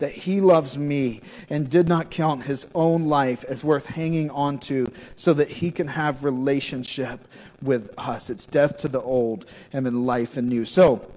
That 0.00 0.12
he 0.12 0.40
loves 0.40 0.76
me 0.76 1.20
and 1.48 1.70
did 1.70 1.88
not 1.88 2.10
count 2.10 2.44
his 2.44 2.66
own 2.74 3.04
life 3.06 3.44
as 3.44 3.62
worth 3.62 3.86
hanging 3.86 4.30
on 4.30 4.58
to 4.58 4.90
so 5.14 5.32
that 5.34 5.48
he 5.48 5.70
can 5.70 5.88
have 5.88 6.24
relationship 6.24 7.28
with 7.62 7.90
us. 7.96 8.28
It's 8.28 8.46
death 8.46 8.78
to 8.78 8.88
the 8.88 9.00
old 9.00 9.46
and 9.72 9.86
then 9.86 10.04
life 10.04 10.36
in 10.36 10.48
new. 10.48 10.64
So, 10.64 11.10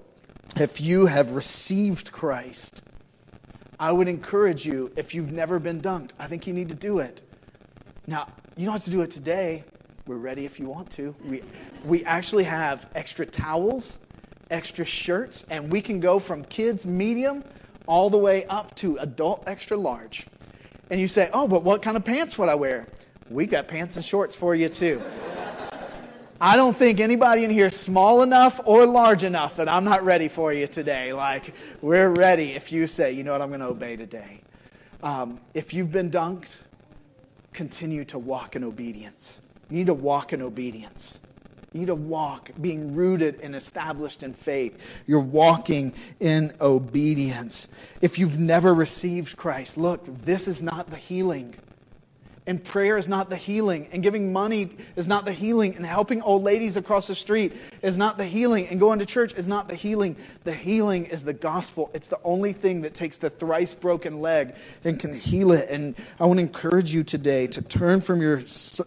if 0.56 0.80
you 0.80 1.06
have 1.06 1.32
received 1.32 2.12
Christ, 2.12 2.80
I 3.80 3.90
would 3.90 4.06
encourage 4.06 4.64
you, 4.64 4.92
if 4.96 5.14
you've 5.14 5.32
never 5.32 5.58
been 5.58 5.80
dunked, 5.80 6.10
I 6.18 6.26
think 6.26 6.46
you 6.46 6.52
need 6.52 6.68
to 6.68 6.74
do 6.74 7.00
it. 7.00 7.22
Now, 8.06 8.28
you 8.56 8.66
don't 8.66 8.74
have 8.74 8.84
to 8.84 8.90
do 8.90 9.02
it 9.02 9.10
today. 9.10 9.64
We're 10.06 10.16
ready 10.16 10.44
if 10.44 10.60
you 10.60 10.68
want 10.68 10.90
to. 10.92 11.14
We, 11.24 11.42
we 11.84 12.04
actually 12.04 12.44
have 12.44 12.86
extra 12.94 13.26
towels, 13.26 13.98
extra 14.50 14.84
shirts, 14.84 15.44
and 15.50 15.72
we 15.72 15.80
can 15.80 15.98
go 15.98 16.18
from 16.18 16.44
kids 16.44 16.86
medium 16.86 17.42
all 17.86 18.10
the 18.10 18.18
way 18.18 18.44
up 18.46 18.74
to 18.76 18.96
adult 18.98 19.44
extra 19.46 19.76
large. 19.76 20.26
And 20.90 21.00
you 21.00 21.08
say, 21.08 21.30
oh, 21.32 21.48
but 21.48 21.62
what 21.62 21.82
kind 21.82 21.96
of 21.96 22.04
pants 22.04 22.38
would 22.38 22.48
I 22.48 22.54
wear? 22.54 22.86
We 23.30 23.46
got 23.46 23.68
pants 23.68 23.96
and 23.96 24.04
shorts 24.04 24.36
for 24.36 24.54
you 24.54 24.68
too. 24.68 25.00
I 26.40 26.56
don't 26.56 26.76
think 26.76 27.00
anybody 27.00 27.44
in 27.44 27.50
here 27.50 27.70
small 27.70 28.22
enough 28.22 28.60
or 28.64 28.86
large 28.86 29.22
enough 29.22 29.56
that 29.56 29.68
I'm 29.68 29.84
not 29.84 30.04
ready 30.04 30.28
for 30.28 30.52
you 30.52 30.66
today. 30.66 31.12
Like, 31.12 31.54
we're 31.80 32.10
ready 32.10 32.52
if 32.52 32.72
you 32.72 32.86
say, 32.86 33.12
you 33.12 33.22
know 33.22 33.32
what, 33.32 33.40
I'm 33.40 33.48
going 33.48 33.60
to 33.60 33.66
obey 33.66 33.96
today. 33.96 34.42
Um, 35.02 35.40
if 35.54 35.72
you've 35.72 35.92
been 35.92 36.10
dunked, 36.10 36.58
continue 37.52 38.04
to 38.06 38.18
walk 38.18 38.56
in 38.56 38.64
obedience. 38.64 39.40
You 39.70 39.78
need 39.78 39.86
to 39.86 39.94
walk 39.94 40.32
in 40.32 40.42
obedience. 40.42 41.20
You 41.74 41.80
need 41.80 41.86
to 41.86 41.96
walk 41.96 42.50
being 42.60 42.94
rooted 42.94 43.40
and 43.40 43.56
established 43.56 44.22
in 44.22 44.32
faith. 44.32 45.02
You're 45.08 45.18
walking 45.18 45.92
in 46.20 46.54
obedience. 46.60 47.66
If 48.00 48.16
you've 48.16 48.38
never 48.38 48.72
received 48.72 49.36
Christ, 49.36 49.76
look, 49.76 50.02
this 50.06 50.46
is 50.46 50.62
not 50.62 50.88
the 50.88 50.96
healing. 50.96 51.56
And 52.46 52.62
prayer 52.62 52.96
is 52.96 53.08
not 53.08 53.28
the 53.28 53.36
healing. 53.36 53.88
And 53.90 54.04
giving 54.04 54.32
money 54.32 54.76
is 54.94 55.08
not 55.08 55.24
the 55.24 55.32
healing. 55.32 55.74
And 55.74 55.84
helping 55.84 56.22
old 56.22 56.44
ladies 56.44 56.76
across 56.76 57.08
the 57.08 57.14
street 57.16 57.54
is 57.82 57.96
not 57.96 58.18
the 58.18 58.26
healing. 58.26 58.68
And 58.68 58.78
going 58.78 59.00
to 59.00 59.06
church 59.06 59.34
is 59.34 59.48
not 59.48 59.66
the 59.66 59.74
healing. 59.74 60.14
The 60.44 60.54
healing 60.54 61.06
is 61.06 61.24
the 61.24 61.32
gospel. 61.32 61.90
It's 61.92 62.08
the 62.08 62.20
only 62.22 62.52
thing 62.52 62.82
that 62.82 62.94
takes 62.94 63.16
the 63.16 63.30
thrice 63.30 63.74
broken 63.74 64.20
leg 64.20 64.54
and 64.84 65.00
can 65.00 65.18
heal 65.18 65.50
it. 65.50 65.70
And 65.70 65.96
I 66.20 66.26
want 66.26 66.38
to 66.38 66.42
encourage 66.42 66.94
you 66.94 67.02
today 67.02 67.48
to 67.48 67.62
turn 67.62 68.00
from 68.00 68.20
your, 68.20 68.42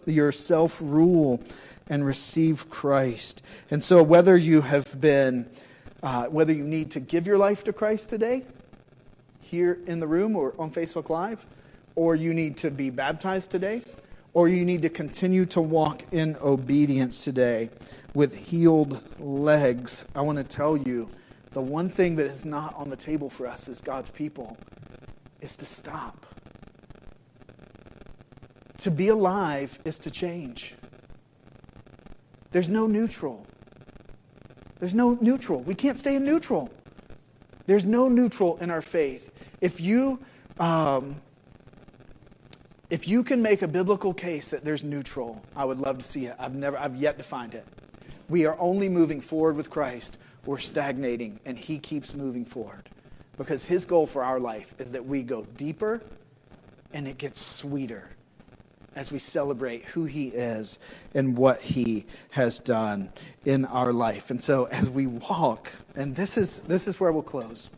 your 0.06 0.32
self 0.32 0.80
rule 0.80 1.42
and 1.88 2.04
receive 2.04 2.68
Christ. 2.70 3.42
And 3.70 3.82
so, 3.82 4.02
whether 4.02 4.36
you 4.36 4.60
have 4.62 5.00
been, 5.00 5.48
uh, 6.02 6.26
whether 6.26 6.52
you 6.52 6.64
need 6.64 6.90
to 6.92 7.00
give 7.00 7.26
your 7.26 7.38
life 7.38 7.64
to 7.64 7.72
Christ 7.72 8.08
today, 8.08 8.44
here 9.40 9.78
in 9.86 10.00
the 10.00 10.06
room 10.06 10.36
or 10.36 10.54
on 10.58 10.70
Facebook 10.70 11.08
Live, 11.08 11.46
or 11.94 12.14
you 12.14 12.34
need 12.34 12.56
to 12.58 12.70
be 12.70 12.90
baptized 12.90 13.50
today, 13.50 13.82
or 14.34 14.48
you 14.48 14.64
need 14.64 14.82
to 14.82 14.88
continue 14.88 15.46
to 15.46 15.60
walk 15.60 16.02
in 16.12 16.36
obedience 16.42 17.24
today 17.24 17.70
with 18.14 18.34
healed 18.34 19.02
legs, 19.20 20.04
I 20.14 20.20
want 20.20 20.38
to 20.38 20.44
tell 20.44 20.76
you 20.76 21.08
the 21.52 21.62
one 21.62 21.88
thing 21.88 22.16
that 22.16 22.26
is 22.26 22.44
not 22.44 22.74
on 22.74 22.90
the 22.90 22.96
table 22.96 23.30
for 23.30 23.46
us 23.46 23.68
as 23.68 23.80
God's 23.80 24.10
people 24.10 24.56
is 25.40 25.56
to 25.56 25.64
stop. 25.64 26.26
To 28.78 28.90
be 28.90 29.08
alive 29.08 29.78
is 29.84 29.98
to 30.00 30.10
change. 30.10 30.74
There's 32.58 32.68
no 32.68 32.88
neutral. 32.88 33.46
There's 34.80 34.92
no 34.92 35.16
neutral. 35.20 35.60
We 35.60 35.76
can't 35.76 35.96
stay 35.96 36.16
in 36.16 36.24
neutral. 36.24 36.72
There's 37.66 37.86
no 37.86 38.08
neutral 38.08 38.56
in 38.56 38.68
our 38.68 38.82
faith. 38.82 39.30
If 39.60 39.80
you, 39.80 40.18
um, 40.58 41.22
if 42.90 43.06
you 43.06 43.22
can 43.22 43.42
make 43.42 43.62
a 43.62 43.68
biblical 43.68 44.12
case 44.12 44.50
that 44.50 44.64
there's 44.64 44.82
neutral, 44.82 45.40
I 45.54 45.64
would 45.66 45.78
love 45.78 45.98
to 45.98 46.02
see 46.02 46.26
it. 46.26 46.34
I've 46.36 46.56
never, 46.56 46.76
I've 46.76 46.96
yet 46.96 47.16
to 47.18 47.22
find 47.22 47.54
it. 47.54 47.64
We 48.28 48.44
are 48.44 48.56
only 48.58 48.88
moving 48.88 49.20
forward 49.20 49.54
with 49.54 49.70
Christ. 49.70 50.18
We're 50.44 50.58
stagnating, 50.58 51.38
and 51.44 51.56
He 51.56 51.78
keeps 51.78 52.12
moving 52.12 52.44
forward 52.44 52.88
because 53.36 53.66
His 53.66 53.86
goal 53.86 54.04
for 54.04 54.24
our 54.24 54.40
life 54.40 54.74
is 54.80 54.90
that 54.90 55.06
we 55.06 55.22
go 55.22 55.44
deeper 55.44 56.02
and 56.92 57.06
it 57.06 57.18
gets 57.18 57.40
sweeter 57.40 58.10
as 58.94 59.12
we 59.12 59.18
celebrate 59.18 59.84
who 59.86 60.04
He 60.04 60.28
is 60.28 60.78
and 61.14 61.36
what 61.36 61.60
He 61.60 62.06
has 62.32 62.58
done 62.58 63.10
in 63.44 63.64
our 63.64 63.92
life. 63.92 64.30
And 64.30 64.42
so, 64.42 64.64
as 64.66 64.90
we 64.90 65.06
walk, 65.06 65.70
and 65.94 66.16
this 66.16 66.36
is, 66.36 66.60
this 66.60 66.88
is 66.88 66.98
where 66.98 67.12
we'll 67.12 67.22
close. 67.22 67.70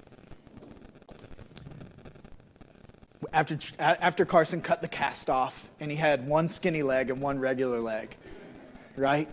After, 3.33 3.57
after 3.79 4.25
Carson 4.25 4.61
cut 4.61 4.83
the 4.83 4.89
cast 4.89 5.31
off 5.31 5.69
and 5.79 5.91
he 5.91 5.97
had 5.97 6.27
one 6.27 6.49
skinny 6.49 6.83
leg 6.83 7.11
and 7.11 7.21
one 7.21 7.39
regular 7.39 7.81
leg, 7.81 8.17
right? 8.97 9.29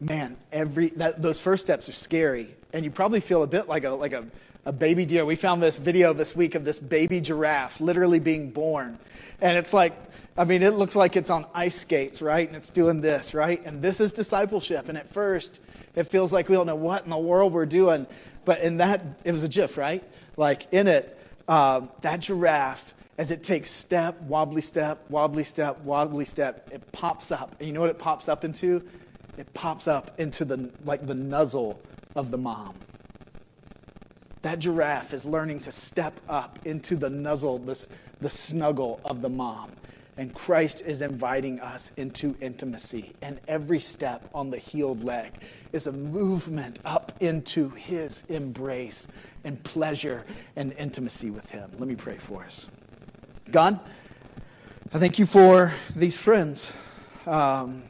Man, 0.00 0.36
every 0.50 0.88
that, 0.96 1.22
those 1.22 1.40
first 1.40 1.62
steps 1.62 1.88
are 1.88 1.92
scary, 1.92 2.48
and 2.72 2.84
you 2.84 2.90
probably 2.90 3.20
feel 3.20 3.42
a 3.42 3.46
bit 3.46 3.68
like 3.68 3.84
a 3.84 3.90
like 3.90 4.12
a 4.12 4.26
a 4.64 4.72
baby 4.72 5.04
deer. 5.04 5.24
We 5.24 5.34
found 5.34 5.62
this 5.62 5.76
video 5.76 6.12
this 6.12 6.36
week 6.36 6.54
of 6.54 6.64
this 6.64 6.78
baby 6.78 7.20
giraffe 7.20 7.80
literally 7.80 8.20
being 8.20 8.50
born. 8.50 8.98
And 9.40 9.58
it's 9.58 9.72
like, 9.72 9.92
I 10.36 10.44
mean, 10.44 10.62
it 10.62 10.74
looks 10.74 10.94
like 10.94 11.16
it's 11.16 11.30
on 11.30 11.46
ice 11.52 11.80
skates, 11.80 12.22
right? 12.22 12.46
And 12.46 12.56
it's 12.56 12.70
doing 12.70 13.00
this, 13.00 13.34
right? 13.34 13.60
And 13.64 13.82
this 13.82 14.00
is 14.00 14.12
discipleship. 14.12 14.88
And 14.88 14.96
at 14.96 15.12
first, 15.12 15.58
it 15.96 16.04
feels 16.04 16.32
like 16.32 16.48
we 16.48 16.54
don't 16.54 16.66
know 16.66 16.76
what 16.76 17.04
in 17.04 17.10
the 17.10 17.18
world 17.18 17.52
we're 17.52 17.66
doing. 17.66 18.06
But 18.44 18.60
in 18.60 18.76
that, 18.78 19.02
it 19.24 19.32
was 19.32 19.42
a 19.42 19.48
GIF, 19.48 19.76
right? 19.76 20.02
Like 20.36 20.72
in 20.72 20.86
it, 20.86 21.18
um, 21.48 21.90
that 22.02 22.20
giraffe, 22.20 22.94
as 23.18 23.30
it 23.30 23.42
takes 23.42 23.68
step, 23.70 24.20
wobbly 24.22 24.62
step, 24.62 25.04
wobbly 25.10 25.44
step, 25.44 25.80
wobbly 25.80 26.24
step, 26.24 26.68
it 26.72 26.92
pops 26.92 27.32
up. 27.32 27.56
And 27.58 27.66
you 27.66 27.74
know 27.74 27.80
what 27.80 27.90
it 27.90 27.98
pops 27.98 28.28
up 28.28 28.44
into? 28.44 28.82
It 29.36 29.52
pops 29.54 29.88
up 29.88 30.20
into 30.20 30.44
the, 30.44 30.70
like 30.84 31.06
the 31.06 31.14
nuzzle 31.14 31.80
of 32.14 32.30
the 32.30 32.38
mom. 32.38 32.74
That 34.42 34.58
giraffe 34.58 35.14
is 35.14 35.24
learning 35.24 35.60
to 35.60 35.72
step 35.72 36.20
up 36.28 36.58
into 36.64 36.96
the 36.96 37.10
nuzzle, 37.10 37.58
the, 37.58 37.86
the 38.20 38.30
snuggle 38.30 39.00
of 39.04 39.22
the 39.22 39.28
mom. 39.28 39.70
And 40.16 40.34
Christ 40.34 40.82
is 40.84 41.00
inviting 41.00 41.60
us 41.60 41.92
into 41.96 42.36
intimacy. 42.40 43.14
And 43.22 43.40
every 43.48 43.80
step 43.80 44.28
on 44.34 44.50
the 44.50 44.58
healed 44.58 45.02
leg 45.02 45.32
is 45.72 45.86
a 45.86 45.92
movement 45.92 46.80
up 46.84 47.12
into 47.20 47.70
his 47.70 48.24
embrace 48.28 49.08
and 49.44 49.62
pleasure 49.64 50.24
and 50.54 50.72
intimacy 50.74 51.30
with 51.30 51.50
him. 51.50 51.70
Let 51.78 51.88
me 51.88 51.94
pray 51.94 52.18
for 52.18 52.44
us. 52.44 52.68
God, 53.50 53.80
I 54.92 54.98
thank 54.98 55.18
you 55.18 55.24
for 55.24 55.72
these 55.96 56.18
friends. 56.18 56.74
Um, 57.26 57.84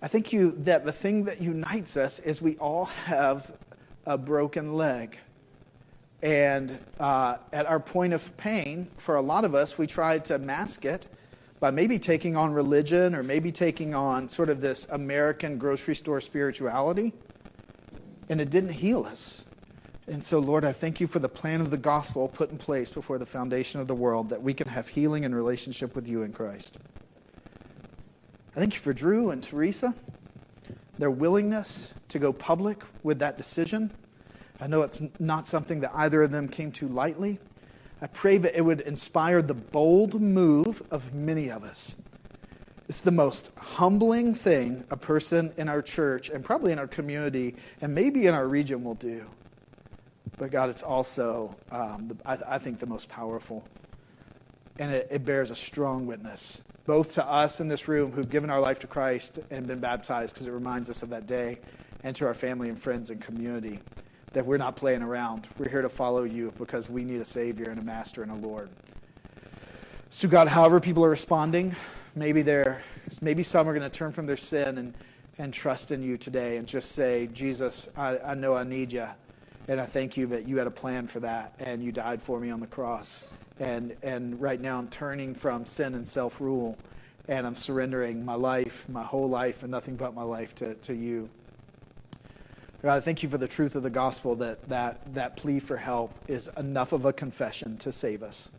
I 0.00 0.06
thank 0.06 0.32
you 0.32 0.52
that 0.52 0.84
the 0.84 0.92
thing 0.92 1.24
that 1.24 1.40
unites 1.42 1.96
us 1.96 2.20
is 2.20 2.40
we 2.40 2.56
all 2.56 2.86
have 2.86 3.52
a 4.08 4.16
broken 4.16 4.72
leg. 4.72 5.18
And 6.22 6.76
uh, 6.98 7.36
at 7.52 7.66
our 7.66 7.78
point 7.78 8.14
of 8.14 8.36
pain, 8.38 8.88
for 8.96 9.16
a 9.16 9.20
lot 9.20 9.44
of 9.44 9.54
us, 9.54 9.76
we 9.76 9.86
try 9.86 10.18
to 10.20 10.38
mask 10.38 10.86
it 10.86 11.06
by 11.60 11.70
maybe 11.70 11.98
taking 11.98 12.34
on 12.34 12.54
religion 12.54 13.14
or 13.14 13.22
maybe 13.22 13.52
taking 13.52 13.94
on 13.94 14.28
sort 14.30 14.48
of 14.48 14.62
this 14.62 14.88
American 14.88 15.58
grocery 15.58 15.94
store 15.94 16.22
spirituality. 16.22 17.12
And 18.30 18.40
it 18.40 18.50
didn't 18.50 18.72
heal 18.72 19.04
us. 19.04 19.44
And 20.06 20.24
so, 20.24 20.38
Lord, 20.38 20.64
I 20.64 20.72
thank 20.72 21.00
you 21.00 21.06
for 21.06 21.18
the 21.18 21.28
plan 21.28 21.60
of 21.60 21.70
the 21.70 21.76
gospel 21.76 22.28
put 22.28 22.50
in 22.50 22.56
place 22.56 22.92
before 22.92 23.18
the 23.18 23.26
foundation 23.26 23.78
of 23.78 23.88
the 23.88 23.94
world 23.94 24.30
that 24.30 24.42
we 24.42 24.54
can 24.54 24.68
have 24.68 24.88
healing 24.88 25.26
and 25.26 25.36
relationship 25.36 25.94
with 25.94 26.08
you 26.08 26.22
in 26.22 26.32
Christ. 26.32 26.78
I 28.56 28.60
thank 28.60 28.72
you 28.72 28.80
for 28.80 28.94
Drew 28.94 29.30
and 29.30 29.42
Teresa 29.42 29.94
their 30.98 31.10
willingness 31.10 31.92
to 32.08 32.18
go 32.18 32.32
public 32.32 32.82
with 33.02 33.20
that 33.20 33.36
decision. 33.36 33.90
I 34.60 34.66
know 34.66 34.82
it's 34.82 35.02
not 35.20 35.46
something 35.46 35.80
that 35.80 35.92
either 35.94 36.24
of 36.24 36.30
them 36.30 36.48
came 36.48 36.72
to 36.72 36.88
lightly. 36.88 37.38
I 38.02 38.06
pray 38.08 38.38
that 38.38 38.56
it 38.56 38.62
would 38.62 38.80
inspire 38.80 39.42
the 39.42 39.54
bold 39.54 40.20
move 40.20 40.82
of 40.90 41.14
many 41.14 41.50
of 41.50 41.64
us. 41.64 41.96
It's 42.88 43.00
the 43.00 43.12
most 43.12 43.52
humbling 43.56 44.34
thing 44.34 44.84
a 44.90 44.96
person 44.96 45.52
in 45.56 45.68
our 45.68 45.82
church 45.82 46.30
and 46.30 46.44
probably 46.44 46.72
in 46.72 46.78
our 46.78 46.86
community 46.86 47.56
and 47.80 47.94
maybe 47.94 48.26
in 48.26 48.34
our 48.34 48.48
region 48.48 48.82
will 48.82 48.94
do. 48.94 49.26
But 50.38 50.50
God, 50.50 50.70
it's 50.70 50.82
also, 50.82 51.56
um, 51.70 52.08
the, 52.08 52.16
I, 52.24 52.38
I, 52.54 52.58
think, 52.58 52.78
the 52.78 52.86
most 52.86 53.08
powerful. 53.08 53.66
And 54.78 54.92
it, 54.92 55.08
it 55.10 55.24
bears 55.24 55.50
a 55.50 55.54
strong 55.54 56.06
witness 56.06 56.62
both 56.88 57.12
to 57.12 57.30
us 57.30 57.60
in 57.60 57.68
this 57.68 57.86
room 57.86 58.10
who've 58.10 58.30
given 58.30 58.48
our 58.48 58.60
life 58.60 58.78
to 58.78 58.86
Christ 58.86 59.40
and 59.50 59.66
been 59.66 59.78
baptized, 59.78 60.34
because 60.34 60.46
it 60.46 60.52
reminds 60.52 60.88
us 60.88 61.02
of 61.02 61.10
that 61.10 61.26
day, 61.26 61.58
and 62.02 62.16
to 62.16 62.26
our 62.26 62.32
family 62.32 62.70
and 62.70 62.78
friends 62.78 63.10
and 63.10 63.20
community, 63.20 63.80
that 64.32 64.46
we're 64.46 64.56
not 64.56 64.74
playing 64.74 65.02
around. 65.02 65.46
We're 65.58 65.68
here 65.68 65.82
to 65.82 65.90
follow 65.90 66.22
you 66.22 66.50
because 66.56 66.88
we 66.88 67.04
need 67.04 67.20
a 67.20 67.26
Savior 67.26 67.68
and 67.68 67.78
a 67.78 67.82
Master 67.82 68.22
and 68.22 68.32
a 68.32 68.34
Lord. 68.34 68.70
So, 70.08 70.28
God, 70.28 70.48
however 70.48 70.80
people 70.80 71.04
are 71.04 71.10
responding, 71.10 71.76
maybe 72.16 72.40
they're, 72.40 72.82
maybe 73.20 73.42
some 73.42 73.68
are 73.68 73.74
going 73.74 73.88
to 73.88 73.94
turn 73.94 74.10
from 74.10 74.24
their 74.24 74.38
sin 74.38 74.78
and, 74.78 74.94
and 75.36 75.52
trust 75.52 75.90
in 75.90 76.02
you 76.02 76.16
today 76.16 76.56
and 76.56 76.66
just 76.66 76.92
say, 76.92 77.28
Jesus, 77.34 77.90
I, 77.98 78.18
I 78.18 78.34
know 78.34 78.56
I 78.56 78.64
need 78.64 78.92
you. 78.92 79.06
And 79.68 79.78
I 79.78 79.84
thank 79.84 80.16
you 80.16 80.28
that 80.28 80.48
you 80.48 80.56
had 80.56 80.66
a 80.66 80.70
plan 80.70 81.06
for 81.06 81.20
that 81.20 81.52
and 81.58 81.82
you 81.82 81.92
died 81.92 82.22
for 82.22 82.40
me 82.40 82.50
on 82.50 82.60
the 82.60 82.66
cross. 82.66 83.24
And, 83.60 83.96
and 84.02 84.40
right 84.40 84.60
now 84.60 84.78
I'm 84.78 84.88
turning 84.88 85.34
from 85.34 85.66
sin 85.66 85.94
and 85.94 86.06
self 86.06 86.40
rule 86.40 86.78
and 87.28 87.46
I'm 87.46 87.54
surrendering 87.54 88.24
my 88.24 88.34
life, 88.34 88.88
my 88.88 89.02
whole 89.04 89.28
life, 89.28 89.62
and 89.62 89.70
nothing 89.70 89.96
but 89.96 90.14
my 90.14 90.22
life 90.22 90.54
to, 90.56 90.74
to 90.74 90.94
you. 90.94 91.28
God, 92.82 92.96
I 92.96 93.00
thank 93.00 93.22
you 93.22 93.28
for 93.28 93.38
the 93.38 93.48
truth 93.48 93.74
of 93.74 93.82
the 93.82 93.90
gospel 93.90 94.36
that, 94.36 94.66
that 94.68 95.14
that 95.14 95.36
plea 95.36 95.58
for 95.58 95.76
help 95.76 96.14
is 96.26 96.48
enough 96.56 96.92
of 96.92 97.04
a 97.04 97.12
confession 97.12 97.76
to 97.78 97.92
save 97.92 98.22
us. 98.22 98.50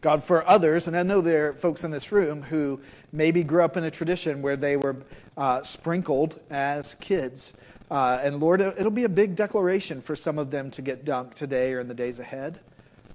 God, 0.00 0.24
for 0.24 0.48
others, 0.48 0.88
and 0.88 0.96
I 0.96 1.02
know 1.02 1.20
there 1.20 1.50
are 1.50 1.52
folks 1.52 1.84
in 1.84 1.90
this 1.90 2.10
room 2.10 2.42
who 2.42 2.80
maybe 3.12 3.44
grew 3.44 3.62
up 3.62 3.76
in 3.76 3.84
a 3.84 3.90
tradition 3.90 4.42
where 4.42 4.56
they 4.56 4.76
were 4.76 4.96
uh, 5.36 5.62
sprinkled 5.62 6.40
as 6.50 6.94
kids. 6.96 7.54
Uh, 7.90 8.18
and 8.22 8.40
Lord, 8.40 8.60
it'll 8.60 8.90
be 8.90 9.04
a 9.04 9.08
big 9.08 9.36
declaration 9.36 10.00
for 10.00 10.16
some 10.16 10.38
of 10.38 10.50
them 10.50 10.70
to 10.72 10.82
get 10.82 11.04
dunked 11.04 11.34
today 11.34 11.74
or 11.74 11.80
in 11.80 11.88
the 11.88 11.94
days 11.94 12.18
ahead. 12.18 12.60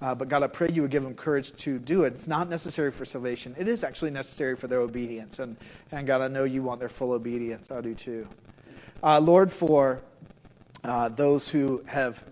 Uh, 0.01 0.15
but 0.15 0.29
God, 0.29 0.41
I 0.41 0.47
pray 0.47 0.69
you 0.71 0.81
would 0.81 0.91
give 0.91 1.03
them 1.03 1.13
courage 1.13 1.51
to 1.57 1.77
do 1.77 2.05
it. 2.05 2.13
It's 2.13 2.27
not 2.27 2.49
necessary 2.49 2.91
for 2.91 3.05
salvation, 3.05 3.55
it 3.57 3.67
is 3.67 3.83
actually 3.83 4.11
necessary 4.11 4.55
for 4.55 4.67
their 4.67 4.79
obedience. 4.79 5.39
And, 5.39 5.57
and 5.91 6.07
God, 6.07 6.21
I 6.21 6.27
know 6.27 6.43
you 6.43 6.63
want 6.63 6.79
their 6.79 6.89
full 6.89 7.11
obedience. 7.11 7.69
I 7.71 7.81
do 7.81 7.93
too. 7.93 8.27
Uh, 9.03 9.19
Lord, 9.19 9.51
for 9.51 10.01
uh, 10.83 11.09
those 11.09 11.47
who 11.47 11.83
have 11.87 12.25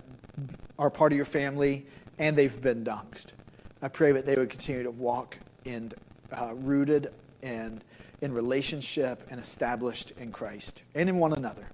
are 0.77 0.89
part 0.89 1.11
of 1.11 1.15
your 1.15 1.25
family 1.25 1.85
and 2.17 2.35
they've 2.37 2.61
been 2.61 2.83
dunked. 2.83 3.33
I 3.81 3.87
pray 3.87 4.11
that 4.13 4.25
they 4.25 4.35
would 4.35 4.49
continue 4.49 4.83
to 4.83 4.91
walk 4.91 5.37
in 5.65 5.91
uh, 6.31 6.53
rooted 6.55 7.11
and 7.43 7.83
in 8.21 8.33
relationship 8.33 9.25
and 9.29 9.39
established 9.39 10.11
in 10.11 10.31
Christ 10.31 10.83
and 10.95 11.09
in 11.09 11.17
one 11.17 11.33
another. 11.33 11.67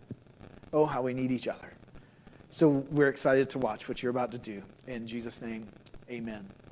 Oh, 0.74 0.86
how 0.86 1.02
we 1.02 1.14
need 1.14 1.32
each 1.32 1.48
other. 1.48 1.74
So 2.50 2.70
we're 2.92 3.10
excited 3.10 3.50
to 3.52 3.60
watch 3.60 3.90
what 3.90 4.02
you're 4.02 4.12
about 4.12 4.32
to 4.34 4.38
do. 4.38 4.62
In 4.88 5.08
Jesus' 5.08 5.42
name, 5.42 5.68
amen. 6.16 6.65